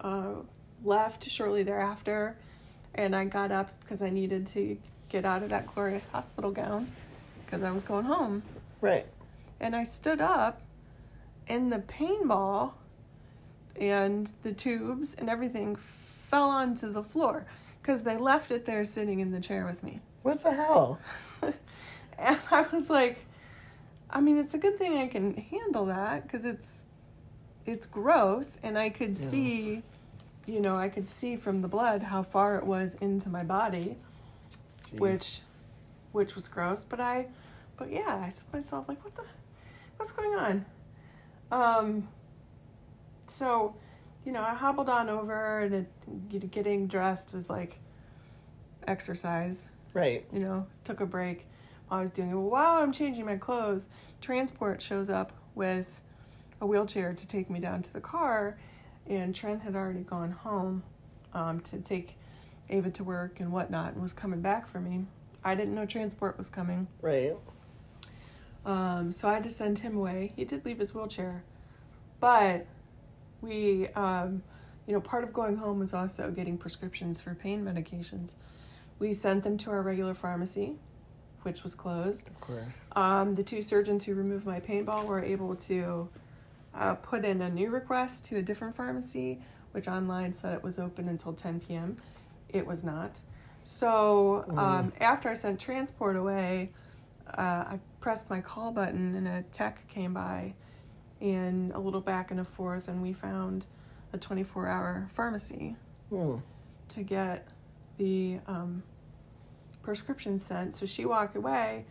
[0.00, 0.34] uh,
[0.84, 2.36] left shortly thereafter.
[2.96, 4.76] And I got up because I needed to
[5.08, 6.92] get out of that glorious hospital gown
[7.44, 8.42] because I was going home.
[8.80, 9.06] Right.
[9.60, 10.60] And I stood up,
[11.48, 12.76] and the pain ball
[13.80, 17.46] and the tubes and everything fell onto the floor
[17.80, 20.00] because they left it there sitting in the chair with me.
[20.22, 20.98] What the hell?
[21.42, 23.18] and I was like,
[24.10, 26.82] I mean, it's a good thing I can handle that because it's
[27.66, 29.28] it's gross, and I could Yeah.
[29.30, 29.82] see,
[30.46, 33.96] you know, I could see from the blood how far it was into my body,
[34.86, 35.00] Jeez.
[35.00, 35.40] which
[36.12, 36.84] which was gross.
[36.84, 37.26] But I,
[37.76, 39.22] but yeah, I said to myself like, what the,
[39.96, 40.64] what's going on?
[41.54, 42.08] Um.
[43.26, 43.74] So,
[44.24, 47.78] you know, I hobbled on over, and it, getting dressed was like
[48.86, 50.26] exercise Right.
[50.32, 51.46] you know, took a break
[51.88, 52.34] while I was doing it.
[52.34, 53.88] While I'm changing my clothes,
[54.20, 56.02] transport shows up with
[56.60, 58.58] a wheelchair to take me down to the car,
[59.06, 60.82] and Trent had already gone home
[61.32, 62.16] um, to take
[62.68, 65.06] Ava to work and whatnot, and was coming back for me.
[65.44, 67.36] I didn't know transport was coming, Right.
[68.64, 70.32] Um, so I had to send him away.
[70.36, 71.44] He did leave his wheelchair,
[72.20, 72.66] but
[73.42, 74.42] we, um,
[74.86, 78.30] you know, part of going home was also getting prescriptions for pain medications.
[78.98, 80.76] We sent them to our regular pharmacy,
[81.42, 82.28] which was closed.
[82.28, 82.86] Of course.
[82.96, 86.08] Um, the two surgeons who removed my pain ball were able to
[86.74, 89.40] uh, put in a new request to a different pharmacy,
[89.72, 91.96] which online said it was open until 10 p.m.
[92.48, 93.20] It was not.
[93.64, 96.70] So um, after I sent transport away,
[97.32, 100.54] uh, I pressed my call button and a tech came by
[101.20, 103.66] and a little back and a forth, and we found
[104.12, 105.76] a 24 hour pharmacy
[106.10, 106.36] Hmm.
[106.88, 107.48] to get
[107.96, 108.82] the um,
[109.82, 110.74] prescription sent.
[110.74, 111.86] So she walked away.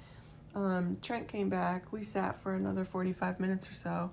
[0.55, 1.91] Um, Trent came back.
[1.91, 4.11] We sat for another 45 minutes or so.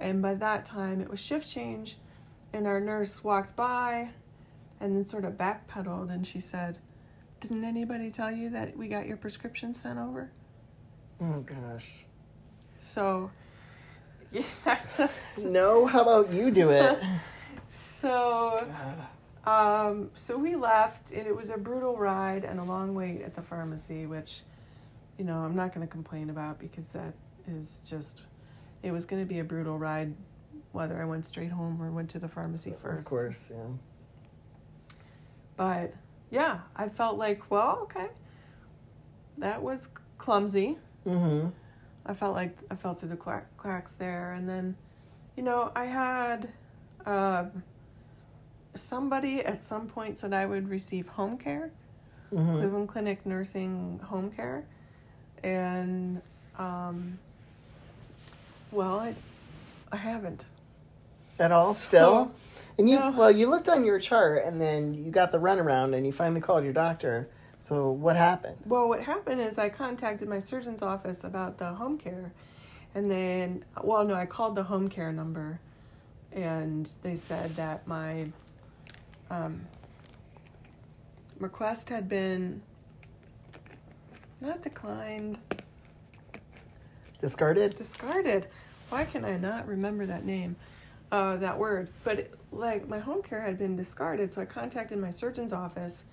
[0.00, 1.98] And by that time, it was shift change.
[2.52, 4.10] And our nurse walked by
[4.80, 6.10] and then sort of backpedaled.
[6.10, 6.78] And she said,
[7.40, 10.30] Didn't anybody tell you that we got your prescription sent over?
[11.20, 12.04] Oh gosh.
[12.78, 13.30] So,
[14.32, 15.44] yeah, that's just.
[15.44, 15.86] No.
[15.86, 16.98] How about you do it?
[17.68, 18.64] So.
[19.44, 23.34] Um, so we left, and it was a brutal ride and a long wait at
[23.34, 24.42] the pharmacy, which,
[25.18, 27.14] you know, I'm not going to complain about because that
[27.48, 28.22] is just,
[28.82, 30.14] it was going to be a brutal ride
[30.72, 33.06] whether I went straight home or went to the pharmacy first.
[33.06, 33.50] Of course.
[33.52, 34.96] Yeah.
[35.56, 35.94] But
[36.30, 38.08] yeah, I felt like, well, okay,
[39.38, 40.76] that was clumsy.
[41.06, 41.48] Mm-hmm.
[42.06, 43.16] I felt like I fell through the
[43.56, 44.76] cracks there, and then,
[45.36, 46.48] you know, I had
[47.04, 47.62] um,
[48.74, 51.70] somebody at some point said I would receive home care,
[52.32, 52.58] Mm-hmm.
[52.58, 54.64] Cleveland Clinic nursing home care,
[55.44, 56.20] and
[56.58, 57.18] um,
[58.72, 59.14] well, I
[59.92, 60.44] I haven't.
[61.38, 62.34] At all, still.
[62.78, 63.10] And you No.
[63.12, 66.40] well, you looked on your chart, and then you got the runaround, and you finally
[66.40, 67.28] called your doctor.
[67.66, 68.58] So what happened?
[68.64, 72.32] Well, what happened is I contacted my surgeon's office about the home care,
[72.94, 75.58] and then well, no, I called the home care number,
[76.30, 78.28] and they said that my
[79.30, 79.66] um,
[81.40, 82.62] request had been
[84.40, 85.40] not declined,
[87.20, 87.74] Discarded.
[87.74, 88.46] discarded.
[88.90, 90.54] Why can I not remember that name,
[91.10, 91.88] uh, that word?
[92.04, 96.04] But it, like my home care had been discarded, so I contacted my surgeon's office,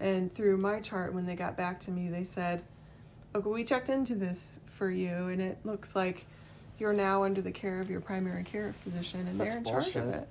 [0.00, 2.62] and through my chart, when they got back to me, they said,
[3.34, 6.26] "Okay, we checked into this for you, and it looks like
[6.78, 9.96] you're now under the care of your primary care physician, and Such they're in charge
[9.96, 10.28] of it."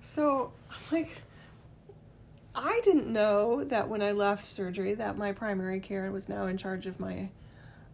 [0.00, 1.10] So I'm like.
[2.54, 6.58] I didn't know that when I left surgery that my primary care was now in
[6.58, 7.30] charge of my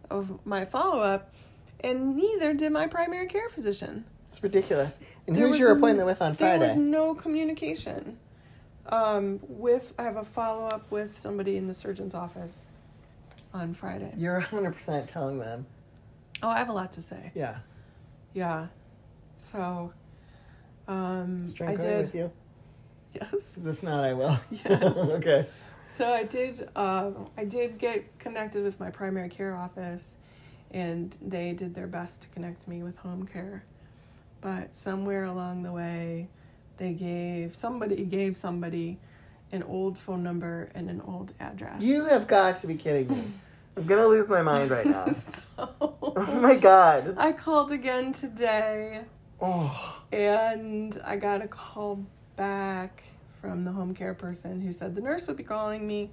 [0.09, 1.33] of my follow up,
[1.81, 4.03] and neither did my primary care physician.
[4.25, 4.99] It's ridiculous.
[5.27, 6.59] And There who's your appointment with on Friday?
[6.59, 8.17] There was no communication.
[8.91, 12.65] Um, with I have a follow up with somebody in the surgeon's office
[13.53, 14.13] on Friday.
[14.17, 15.65] You're 100% telling them.
[16.41, 17.31] Oh, I have a lot to say.
[17.35, 17.57] Yeah.
[18.33, 18.67] Yeah.
[19.37, 19.93] So,
[20.87, 22.01] um, I did.
[22.05, 22.31] with you?
[23.13, 23.57] Yes.
[23.65, 24.39] if not, I will.
[24.65, 24.97] Yes.
[24.97, 25.47] okay.
[25.97, 26.69] So I did.
[26.75, 30.15] Um, I did get connected with my primary care office,
[30.71, 33.63] and they did their best to connect me with home care.
[34.41, 36.29] But somewhere along the way,
[36.79, 38.97] they gave somebody gave somebody
[39.51, 41.81] an old phone number and an old address.
[41.81, 43.23] You have got to be kidding me.
[43.77, 45.05] I'm going to lose my mind right now.
[45.13, 45.43] so
[45.77, 47.15] oh my god.
[47.17, 49.01] I called again today,
[49.41, 50.01] Oh.
[50.11, 52.05] and I got a call
[52.35, 53.03] back
[53.39, 56.11] from the home care person who said the nurse would be calling me.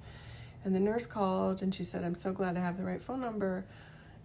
[0.65, 3.21] And the nurse called and she said, I'm so glad I have the right phone
[3.21, 3.65] number.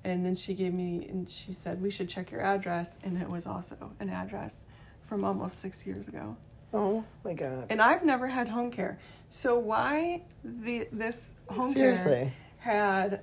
[0.04, 2.98] And then she gave me, and she said, we should check your address.
[3.04, 4.66] And it was also an address
[5.12, 6.38] from almost six years ago.
[6.74, 7.66] Oh my god.
[7.70, 8.98] And I've never had home care.
[9.28, 12.12] So why the this home Seriously.
[12.14, 13.20] care had,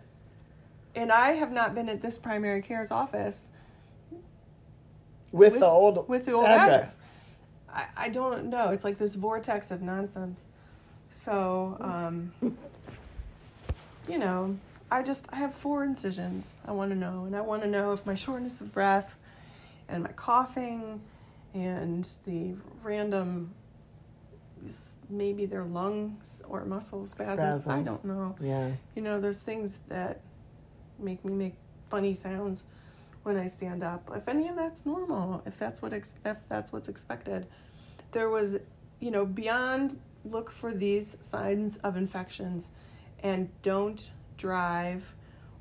[0.94, 3.46] and I have not been at this primary care's office
[5.32, 7.00] With, with- the old with the old address.
[7.72, 8.68] I, I don't know.
[8.68, 10.44] It's like this vortex of nonsense.
[11.08, 12.32] So, um,
[14.06, 14.58] you know,
[14.90, 16.58] I just I have four incisions.
[16.66, 19.16] I want to know, and I want to know if my shortness of breath,
[19.88, 21.00] and my coughing,
[21.54, 23.54] and the random,
[25.08, 27.66] maybe their lungs or muscle spasms.
[27.66, 28.36] I don't know.
[28.40, 28.70] Yeah.
[28.94, 30.20] You know, there's things that
[30.98, 31.54] make me make
[31.90, 32.64] funny sounds
[33.22, 34.10] when I stand up.
[34.14, 37.46] If any of that's normal, if that's what ex- if that's what's expected,
[38.12, 38.58] there was,
[39.00, 42.68] you know, beyond look for these signs of infections,
[43.22, 45.14] and don't drive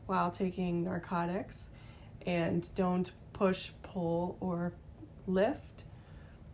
[0.05, 1.69] while taking narcotics,
[2.25, 4.73] and don't push, pull, or
[5.27, 5.76] lift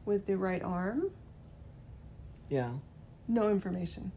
[0.06, 1.12] with the right arm.
[2.50, 2.72] Yeah.
[3.28, 4.12] No information.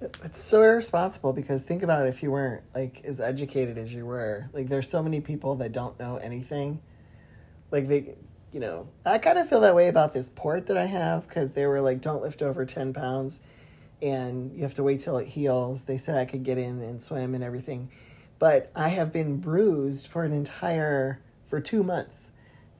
[0.00, 4.06] Uh, it's so irresponsible because think about if you weren't like as educated as you
[4.06, 4.48] were.
[4.52, 6.80] Like there's so many people that don't know anything.
[7.70, 8.14] Like they,
[8.52, 11.52] you know, I kind of feel that way about this port that I have because
[11.52, 13.42] they were like, don't lift over ten pounds,
[14.00, 15.84] and you have to wait till it heals.
[15.84, 17.90] They said I could get in and swim and everything,
[18.38, 22.30] but I have been bruised for an entire for two months,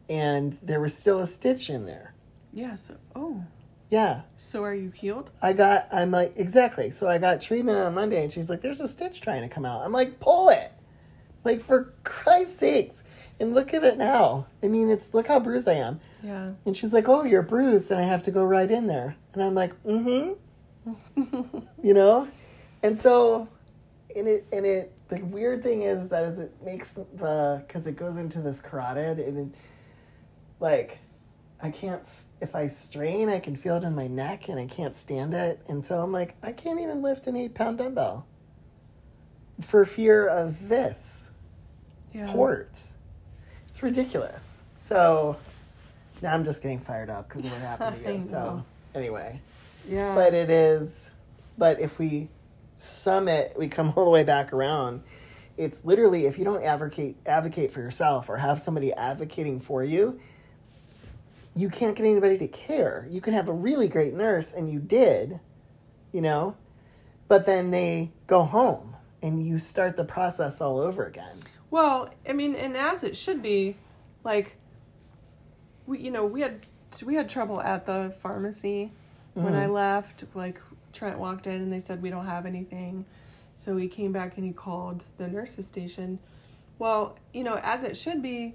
[0.09, 2.15] and there was still a stitch in there.
[2.53, 2.91] Yes.
[3.15, 3.45] Oh.
[3.91, 5.31] Yeah, So are you healed?
[5.43, 6.91] I got, I'm like, exactly.
[6.91, 9.65] So I got treatment on Monday, and she's like, there's a stitch trying to come
[9.65, 9.83] out.
[9.83, 10.73] I'm like, pull it.
[11.43, 13.03] Like, for Christ's sakes.
[13.41, 14.47] And look at it now.
[14.63, 16.01] I mean, it's, look how bruised I am.
[16.23, 16.51] Yeah.
[16.67, 19.17] And she's like, oh, you're bruised, and I have to go right in there.
[19.33, 20.37] And I'm like, mm
[20.85, 21.59] hmm.
[21.83, 22.29] you know?
[22.83, 23.49] And so,
[24.15, 27.97] and it, and it, the weird thing is that is it makes the, because it
[27.97, 29.59] goes into this carotid, and it,
[30.61, 30.99] like,
[31.61, 32.09] I can't,
[32.41, 35.61] if I strain, I can feel it in my neck and I can't stand it.
[35.69, 38.27] And so I'm like, I can't even lift an eight pound dumbbell
[39.61, 41.31] for fear of this
[42.15, 42.31] Yeah.
[42.33, 42.69] port.
[43.69, 44.63] It's ridiculous.
[44.77, 45.37] So
[46.23, 48.21] now I'm just getting fired up because of what happened to you.
[48.21, 49.41] So anyway,
[49.89, 50.15] Yeah.
[50.15, 51.11] but it is,
[51.57, 52.29] but if we
[52.79, 55.03] sum it, we come all the way back around.
[55.57, 60.21] It's literally if you don't advocate advocate for yourself or have somebody advocating for you,
[61.59, 63.07] you can't get anybody to care.
[63.11, 65.41] You can have a really great nurse, and you did,
[66.13, 66.57] you know,
[67.27, 71.39] but then they go home and you start the process all over again.
[71.71, 73.77] Well, I mean, and as it should be,
[74.23, 74.57] like
[75.87, 76.67] we, you know, we had
[77.05, 78.93] we had trouble at the pharmacy
[79.35, 79.73] when I mm-hmm.
[79.73, 80.25] left.
[80.35, 80.61] Like
[80.93, 83.05] Trent walked in and they said we don't have anything,
[83.57, 86.21] so he came back and he called the nurses station.
[86.79, 88.55] Well, you know, as it should be,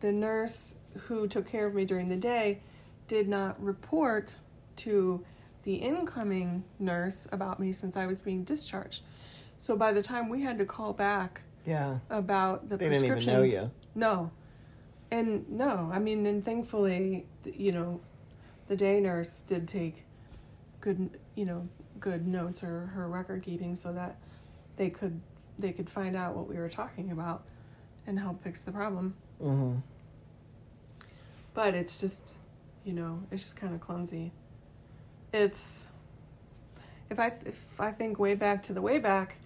[0.00, 0.76] the nurse
[1.06, 2.60] who took care of me during the day
[3.06, 4.36] did not report
[4.76, 5.24] to
[5.62, 9.02] the incoming nurse about me since I was being discharged.
[9.58, 13.16] So by the time we had to call back Yeah, about the they didn't even
[13.16, 13.54] prescriptions.
[13.54, 13.70] know you.
[13.94, 14.30] No.
[15.10, 18.00] And no, I mean, and thankfully, you know,
[18.68, 20.04] the day nurse did take
[20.80, 21.66] good, you know,
[21.98, 24.16] good notes or her record keeping so that
[24.76, 25.20] they could
[25.58, 27.42] they could find out what we were talking about
[28.06, 29.14] and help fix the problem.
[29.40, 29.74] hmm
[31.58, 32.36] But it's just,
[32.84, 34.30] you know, it's just kind of clumsy.
[35.32, 35.88] It's
[37.10, 39.38] if I if I think way back to the way back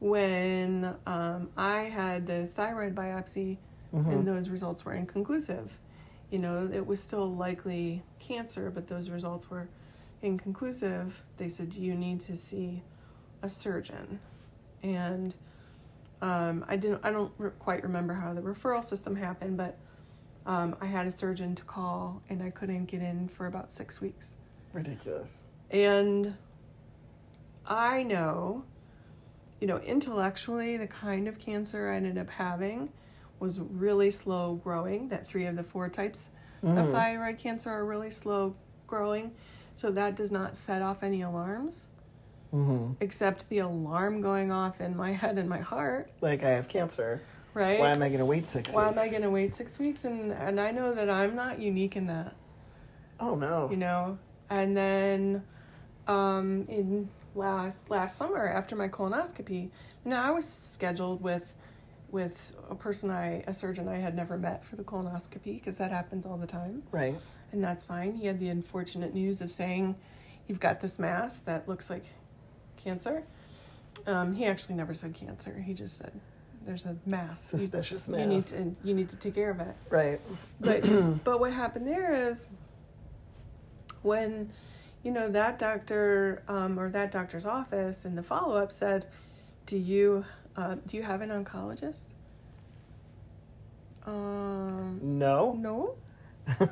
[0.00, 3.58] when um, I had the thyroid biopsy
[3.92, 5.78] and those results were inconclusive.
[6.32, 9.68] You know, it was still likely cancer, but those results were
[10.20, 11.22] inconclusive.
[11.36, 12.82] They said you need to see
[13.40, 14.18] a surgeon,
[14.82, 15.32] and
[16.22, 17.02] um, I didn't.
[17.04, 19.78] I don't re- quite remember how the referral system happened, but
[20.46, 24.00] um, I had a surgeon to call, and I couldn't get in for about six
[24.00, 24.36] weeks.
[24.72, 25.46] Ridiculous.
[25.70, 26.34] And
[27.66, 28.64] I know,
[29.60, 32.90] you know, intellectually, the kind of cancer I ended up having
[33.38, 35.08] was really slow growing.
[35.08, 36.30] That three of the four types
[36.64, 38.54] of thyroid cancer are really slow
[38.86, 39.32] growing.
[39.74, 41.88] So that does not set off any alarms,
[42.50, 46.68] hmm except the alarm going off in my head and my heart, Like I have
[46.68, 47.22] cancer.
[47.54, 47.78] Right?
[47.80, 48.96] Why am I going to wait six Why weeks?
[48.98, 50.04] am I going to wait six weeks?
[50.04, 52.34] And, and I know that I'm not unique in that.
[53.20, 53.68] Oh no.
[53.70, 54.18] you know
[54.50, 55.44] and then
[56.08, 59.62] um in last last summer after my colonoscopy
[60.04, 61.54] you know i was scheduled with
[62.10, 65.92] with a person i a surgeon i had never met for the colonoscopy because that
[65.92, 67.14] happens all the time Right.
[67.52, 69.94] and that's fine he had the unfortunate news of saying
[70.48, 72.04] you've got this mass that looks like
[72.76, 73.22] cancer
[74.08, 76.12] um, he actually never said cancer he just said
[76.64, 77.52] there's a mass.
[77.52, 78.50] You- Suspicious You, need mass.
[78.52, 79.74] to you need to take care of it.
[79.90, 80.20] Right.
[80.60, 80.82] But
[81.24, 82.48] but what happened there is
[84.02, 84.50] when
[85.02, 89.06] you know that doctor um, or that doctor's office in the follow up said,
[89.66, 90.24] "Do you
[90.56, 92.04] uh, do you have an oncologist?"
[94.06, 95.52] Um, No.
[95.58, 95.94] no.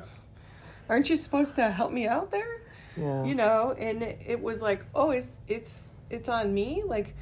[0.89, 2.57] Aren't you supposed to help me out there?
[2.97, 3.23] Yeah.
[3.23, 7.15] you know and it, it was like oh it's it's it's on me like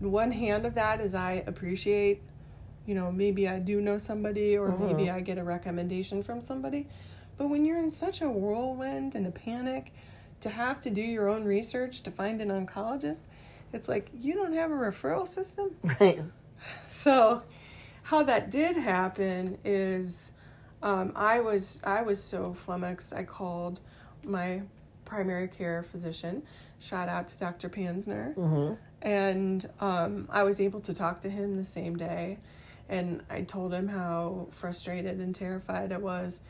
[0.00, 2.22] one hand of that is i appreciate
[2.86, 6.86] you know maybe i do know somebody or maybe i get a recommendation from somebody
[7.38, 9.92] but when you're in such a whirlwind and a panic
[10.40, 13.20] to have to do your own research to find an oncologist
[13.72, 15.70] it's like you don't have a referral system
[16.00, 16.20] Right.
[16.88, 17.42] so
[18.04, 20.32] how that did happen is
[20.82, 23.12] um, I was I was so flummoxed.
[23.12, 23.80] I called
[24.22, 24.62] my
[25.04, 26.42] primary care physician.
[26.78, 27.68] Shout out to Dr.
[27.68, 28.74] Pansner, Mm-hmm.
[29.02, 32.38] And um, I was able to talk to him the same day.
[32.88, 36.40] And I told him how frustrated and terrified I was.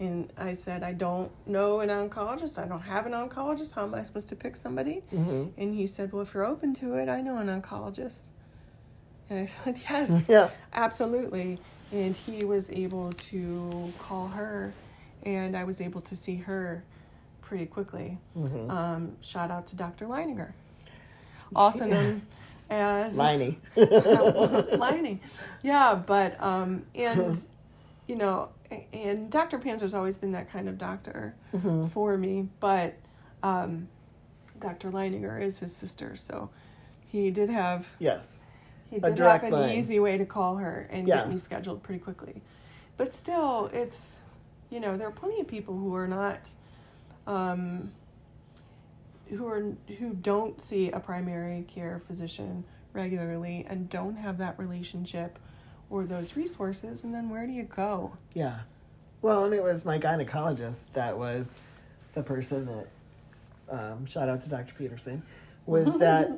[0.00, 2.58] And I said, I don't know an oncologist.
[2.58, 3.74] I don't have an oncologist.
[3.74, 5.02] How am I supposed to pick somebody?
[5.14, 5.60] Mm-hmm.
[5.60, 8.28] And he said, Well, if you're open to it, I know an oncologist.
[9.28, 10.48] And I said, Yes, Yeah.
[10.72, 11.58] absolutely.
[11.92, 14.72] And he was able to call her,
[15.24, 16.82] and I was able to see her
[17.42, 18.18] pretty quickly.
[18.36, 18.70] Mm-hmm.
[18.70, 20.06] Um, shout out to Dr.
[20.06, 20.52] Leininger,
[21.54, 22.22] also known
[22.70, 23.56] as Liney.
[24.78, 25.20] lining.
[25.62, 27.38] Yeah, but um, and
[28.06, 28.48] you know,
[28.92, 29.58] and Dr.
[29.58, 31.86] Panzer's always been that kind of doctor Mm-hmm.
[31.88, 32.94] for me, but
[33.42, 33.88] um,
[34.58, 34.90] Dr.
[34.90, 36.48] Leininger is his sister, so
[37.06, 38.44] he did have yes.
[38.90, 39.70] he A did have an line.
[39.76, 41.16] easy way to call her and Yeah.
[41.18, 42.40] get me scheduled pretty quickly.
[42.96, 44.22] But still, it's
[44.70, 46.48] you know there are plenty of people who are not
[47.26, 47.92] um,
[49.32, 55.38] who are who don't see a primary care physician regularly and don't have that relationship
[55.90, 57.04] or those resources.
[57.04, 58.16] And then where do you go?
[58.34, 58.60] Yeah.
[59.20, 61.60] Well, and it was my gynecologist that was
[62.14, 62.88] the person that
[63.70, 64.74] um, shout out to Dr.
[64.74, 65.22] Peterson
[65.66, 66.30] was that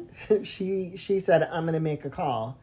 [0.42, 2.58] she she said I'm going to make a call,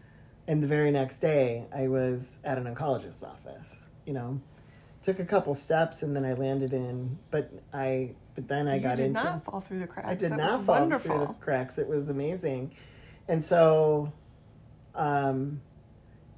[0.48, 3.86] and the very next day I was at an oncologist's office.
[4.06, 4.42] You know,
[5.04, 8.82] took a couple steps and then I landed in, but I but then I you
[8.82, 10.08] got did into not fall through the cracks.
[10.08, 11.18] I did that not was fall wonderful.
[11.18, 11.78] through the cracks.
[11.78, 12.76] It was amazing.
[13.28, 14.12] And so,
[14.96, 15.62] um,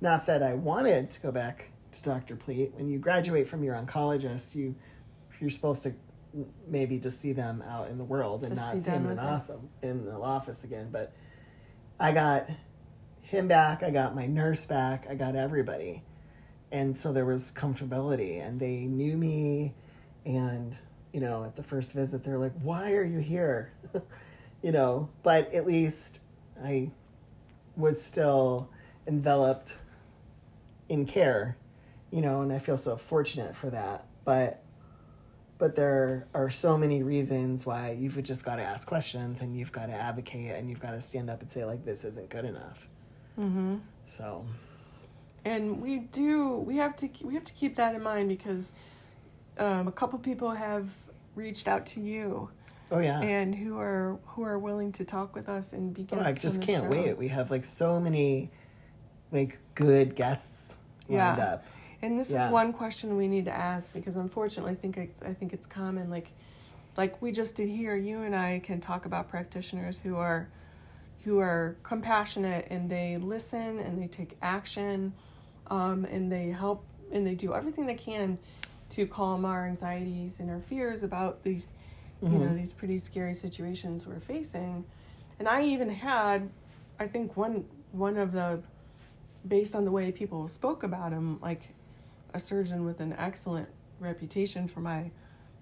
[0.02, 2.36] not that I wanted to go back to Dr.
[2.36, 2.74] Pleat.
[2.76, 4.76] When you graduate from your oncologist, you
[5.40, 5.94] you're supposed to
[6.68, 9.20] maybe just see them out in the world and Just be not see them in
[9.20, 10.90] awesome in the office again.
[10.92, 11.14] But
[12.00, 12.50] I got
[13.22, 13.84] him back.
[13.84, 15.06] I got my nurse back.
[15.10, 16.04] I got everybody,
[16.74, 19.76] and so there was comfortability, and they knew me,
[20.26, 20.78] and
[21.14, 23.72] you know, at the first visit, they're like, "Why are you here?"
[24.64, 26.20] you know, but at least
[26.62, 26.90] I
[27.78, 28.70] was still
[29.06, 29.76] enveloped
[30.90, 31.58] in care,
[32.12, 34.08] you know, and I feel so fortunate for that.
[34.26, 34.64] But
[35.60, 39.72] but there are so many reasons why you've just got to ask questions and you've
[39.72, 42.46] got to advocate and you've got to stand up and say like this isn't good
[42.46, 42.88] enough.
[43.40, 43.78] Mm-hmm.
[44.08, 44.46] So
[45.46, 48.74] and we do we have to we have to keep that in mind because
[49.58, 50.90] um, a couple people have
[51.36, 52.50] reached out to you
[52.92, 53.20] oh yeah.
[53.22, 56.62] and who are who are willing to talk with us and be Oh, I just
[56.62, 56.90] can't show.
[56.90, 57.18] wait.
[57.18, 58.50] We have like so many
[59.32, 60.76] like good guests
[61.10, 61.46] lined Yeah.
[61.46, 61.66] up.
[62.02, 62.48] And this Yeah.
[62.48, 65.66] is one question we need to ask because unfortunately, I think it's, I think it's
[65.66, 66.10] common.
[66.10, 66.32] Like,
[66.98, 70.50] like we just did here, you and I can talk about practitioners who are,
[71.24, 75.14] who are compassionate and they listen and they take action,
[75.68, 78.38] um, and they help and they do everything they can
[78.90, 81.74] to calm our anxieties and our fears about these,
[82.22, 84.86] you know, these pretty scary situations we're facing.
[85.40, 86.50] And I even had,
[87.00, 88.62] I think one one of the
[89.48, 91.70] based on the way people spoke about him, like
[92.34, 95.12] a surgeon with an excellent reputation for my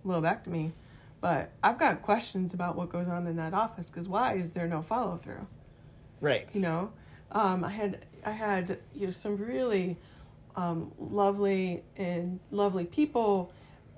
[0.05, 0.71] lobectomy.
[1.19, 4.67] But I've got questions about what goes on in that office because why is there
[4.67, 5.47] no follow through?
[6.19, 6.53] Right.
[6.53, 6.91] You know,
[7.31, 9.97] um, I had I had you know some really
[10.55, 13.51] um, lovely and lovely people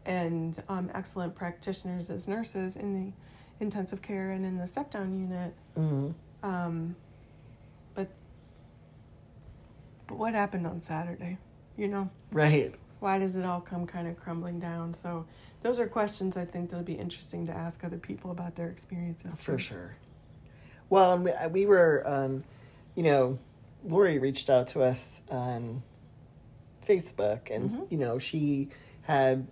[0.06, 5.14] and um, excellent practitioners as nurses in the intensive care and in the step down
[5.18, 5.54] unit.
[5.76, 6.10] hmm
[6.44, 6.96] Um,
[7.96, 8.10] but
[10.08, 11.38] but what happened on Saturday?
[11.78, 12.76] You know, Right.
[13.00, 14.94] why does it all come kind of crumbling down?
[14.94, 15.26] So
[15.64, 19.40] those are questions I think that'll be interesting to ask other people about their experiences.
[19.40, 19.58] For too.
[19.60, 19.96] sure.
[20.90, 21.32] Well, and we,
[21.62, 22.44] we were, um,
[22.96, 23.40] you know,
[23.84, 25.84] Lori reached out to us on
[26.88, 27.92] Facebook, and Mhm.
[27.92, 28.70] you know, she
[29.04, 29.48] had.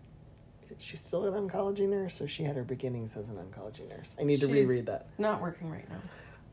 [0.77, 4.15] She's still an oncology nurse, or she had her beginnings as an oncology nurse.
[4.19, 5.05] I need to reread that.
[5.19, 6.01] Not working right now.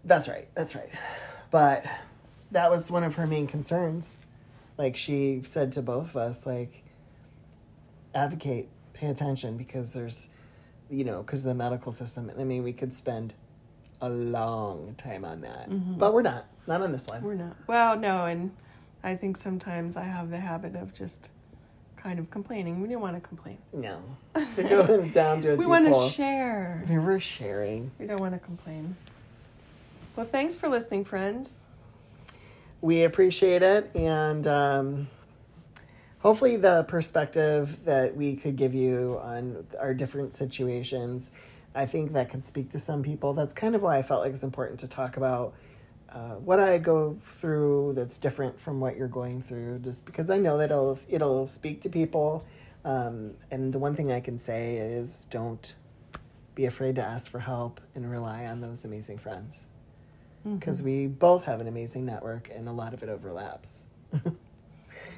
[0.05, 0.49] That's right.
[0.55, 0.91] That's right.
[1.51, 1.87] But
[2.51, 4.19] that was one of her main concerns.
[4.77, 6.83] Like she said to both of us, like,
[8.15, 10.29] advocate, pay attention because there's,
[10.91, 12.29] you know, because the medical system.
[12.29, 13.35] And I mean, we could spend
[14.01, 15.67] a long time on that,
[15.99, 16.47] but we're not.
[16.67, 17.23] Not on this one.
[17.23, 17.57] We're not.
[17.67, 18.51] Well, no, and
[19.03, 21.31] I think sometimes I have the habit of just
[21.97, 22.81] kind of complaining.
[22.83, 23.59] We don't want to complain.
[23.73, 24.01] No,
[24.57, 26.85] we're going down to a We want to share.
[26.89, 27.91] We We're sharing.
[27.99, 28.97] We don't want to complain.
[30.15, 31.65] Well, thanks for listening, friends.
[32.81, 35.09] we appreciate it and um,
[36.21, 41.33] hopefully the perspective that we could give you on our different situations
[41.75, 44.33] i think that can speak to some people that's kind of why i felt like
[44.33, 45.55] it's important to talk about
[46.11, 50.39] uh, what i go through that's different from what you're going through just because i
[50.39, 52.45] know that it'll it'll speak to people
[52.85, 55.75] um, and the one thing i can say is don't
[56.55, 59.69] be afraid to ask for help and rely on those amazing friends
[60.45, 63.87] because we both have an amazing network and a lot of it overlaps.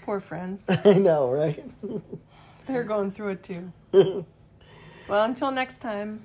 [0.03, 0.69] Poor friends.
[0.85, 1.65] I know, right?
[2.67, 3.73] They're going through it too.
[3.93, 6.25] well, until next time.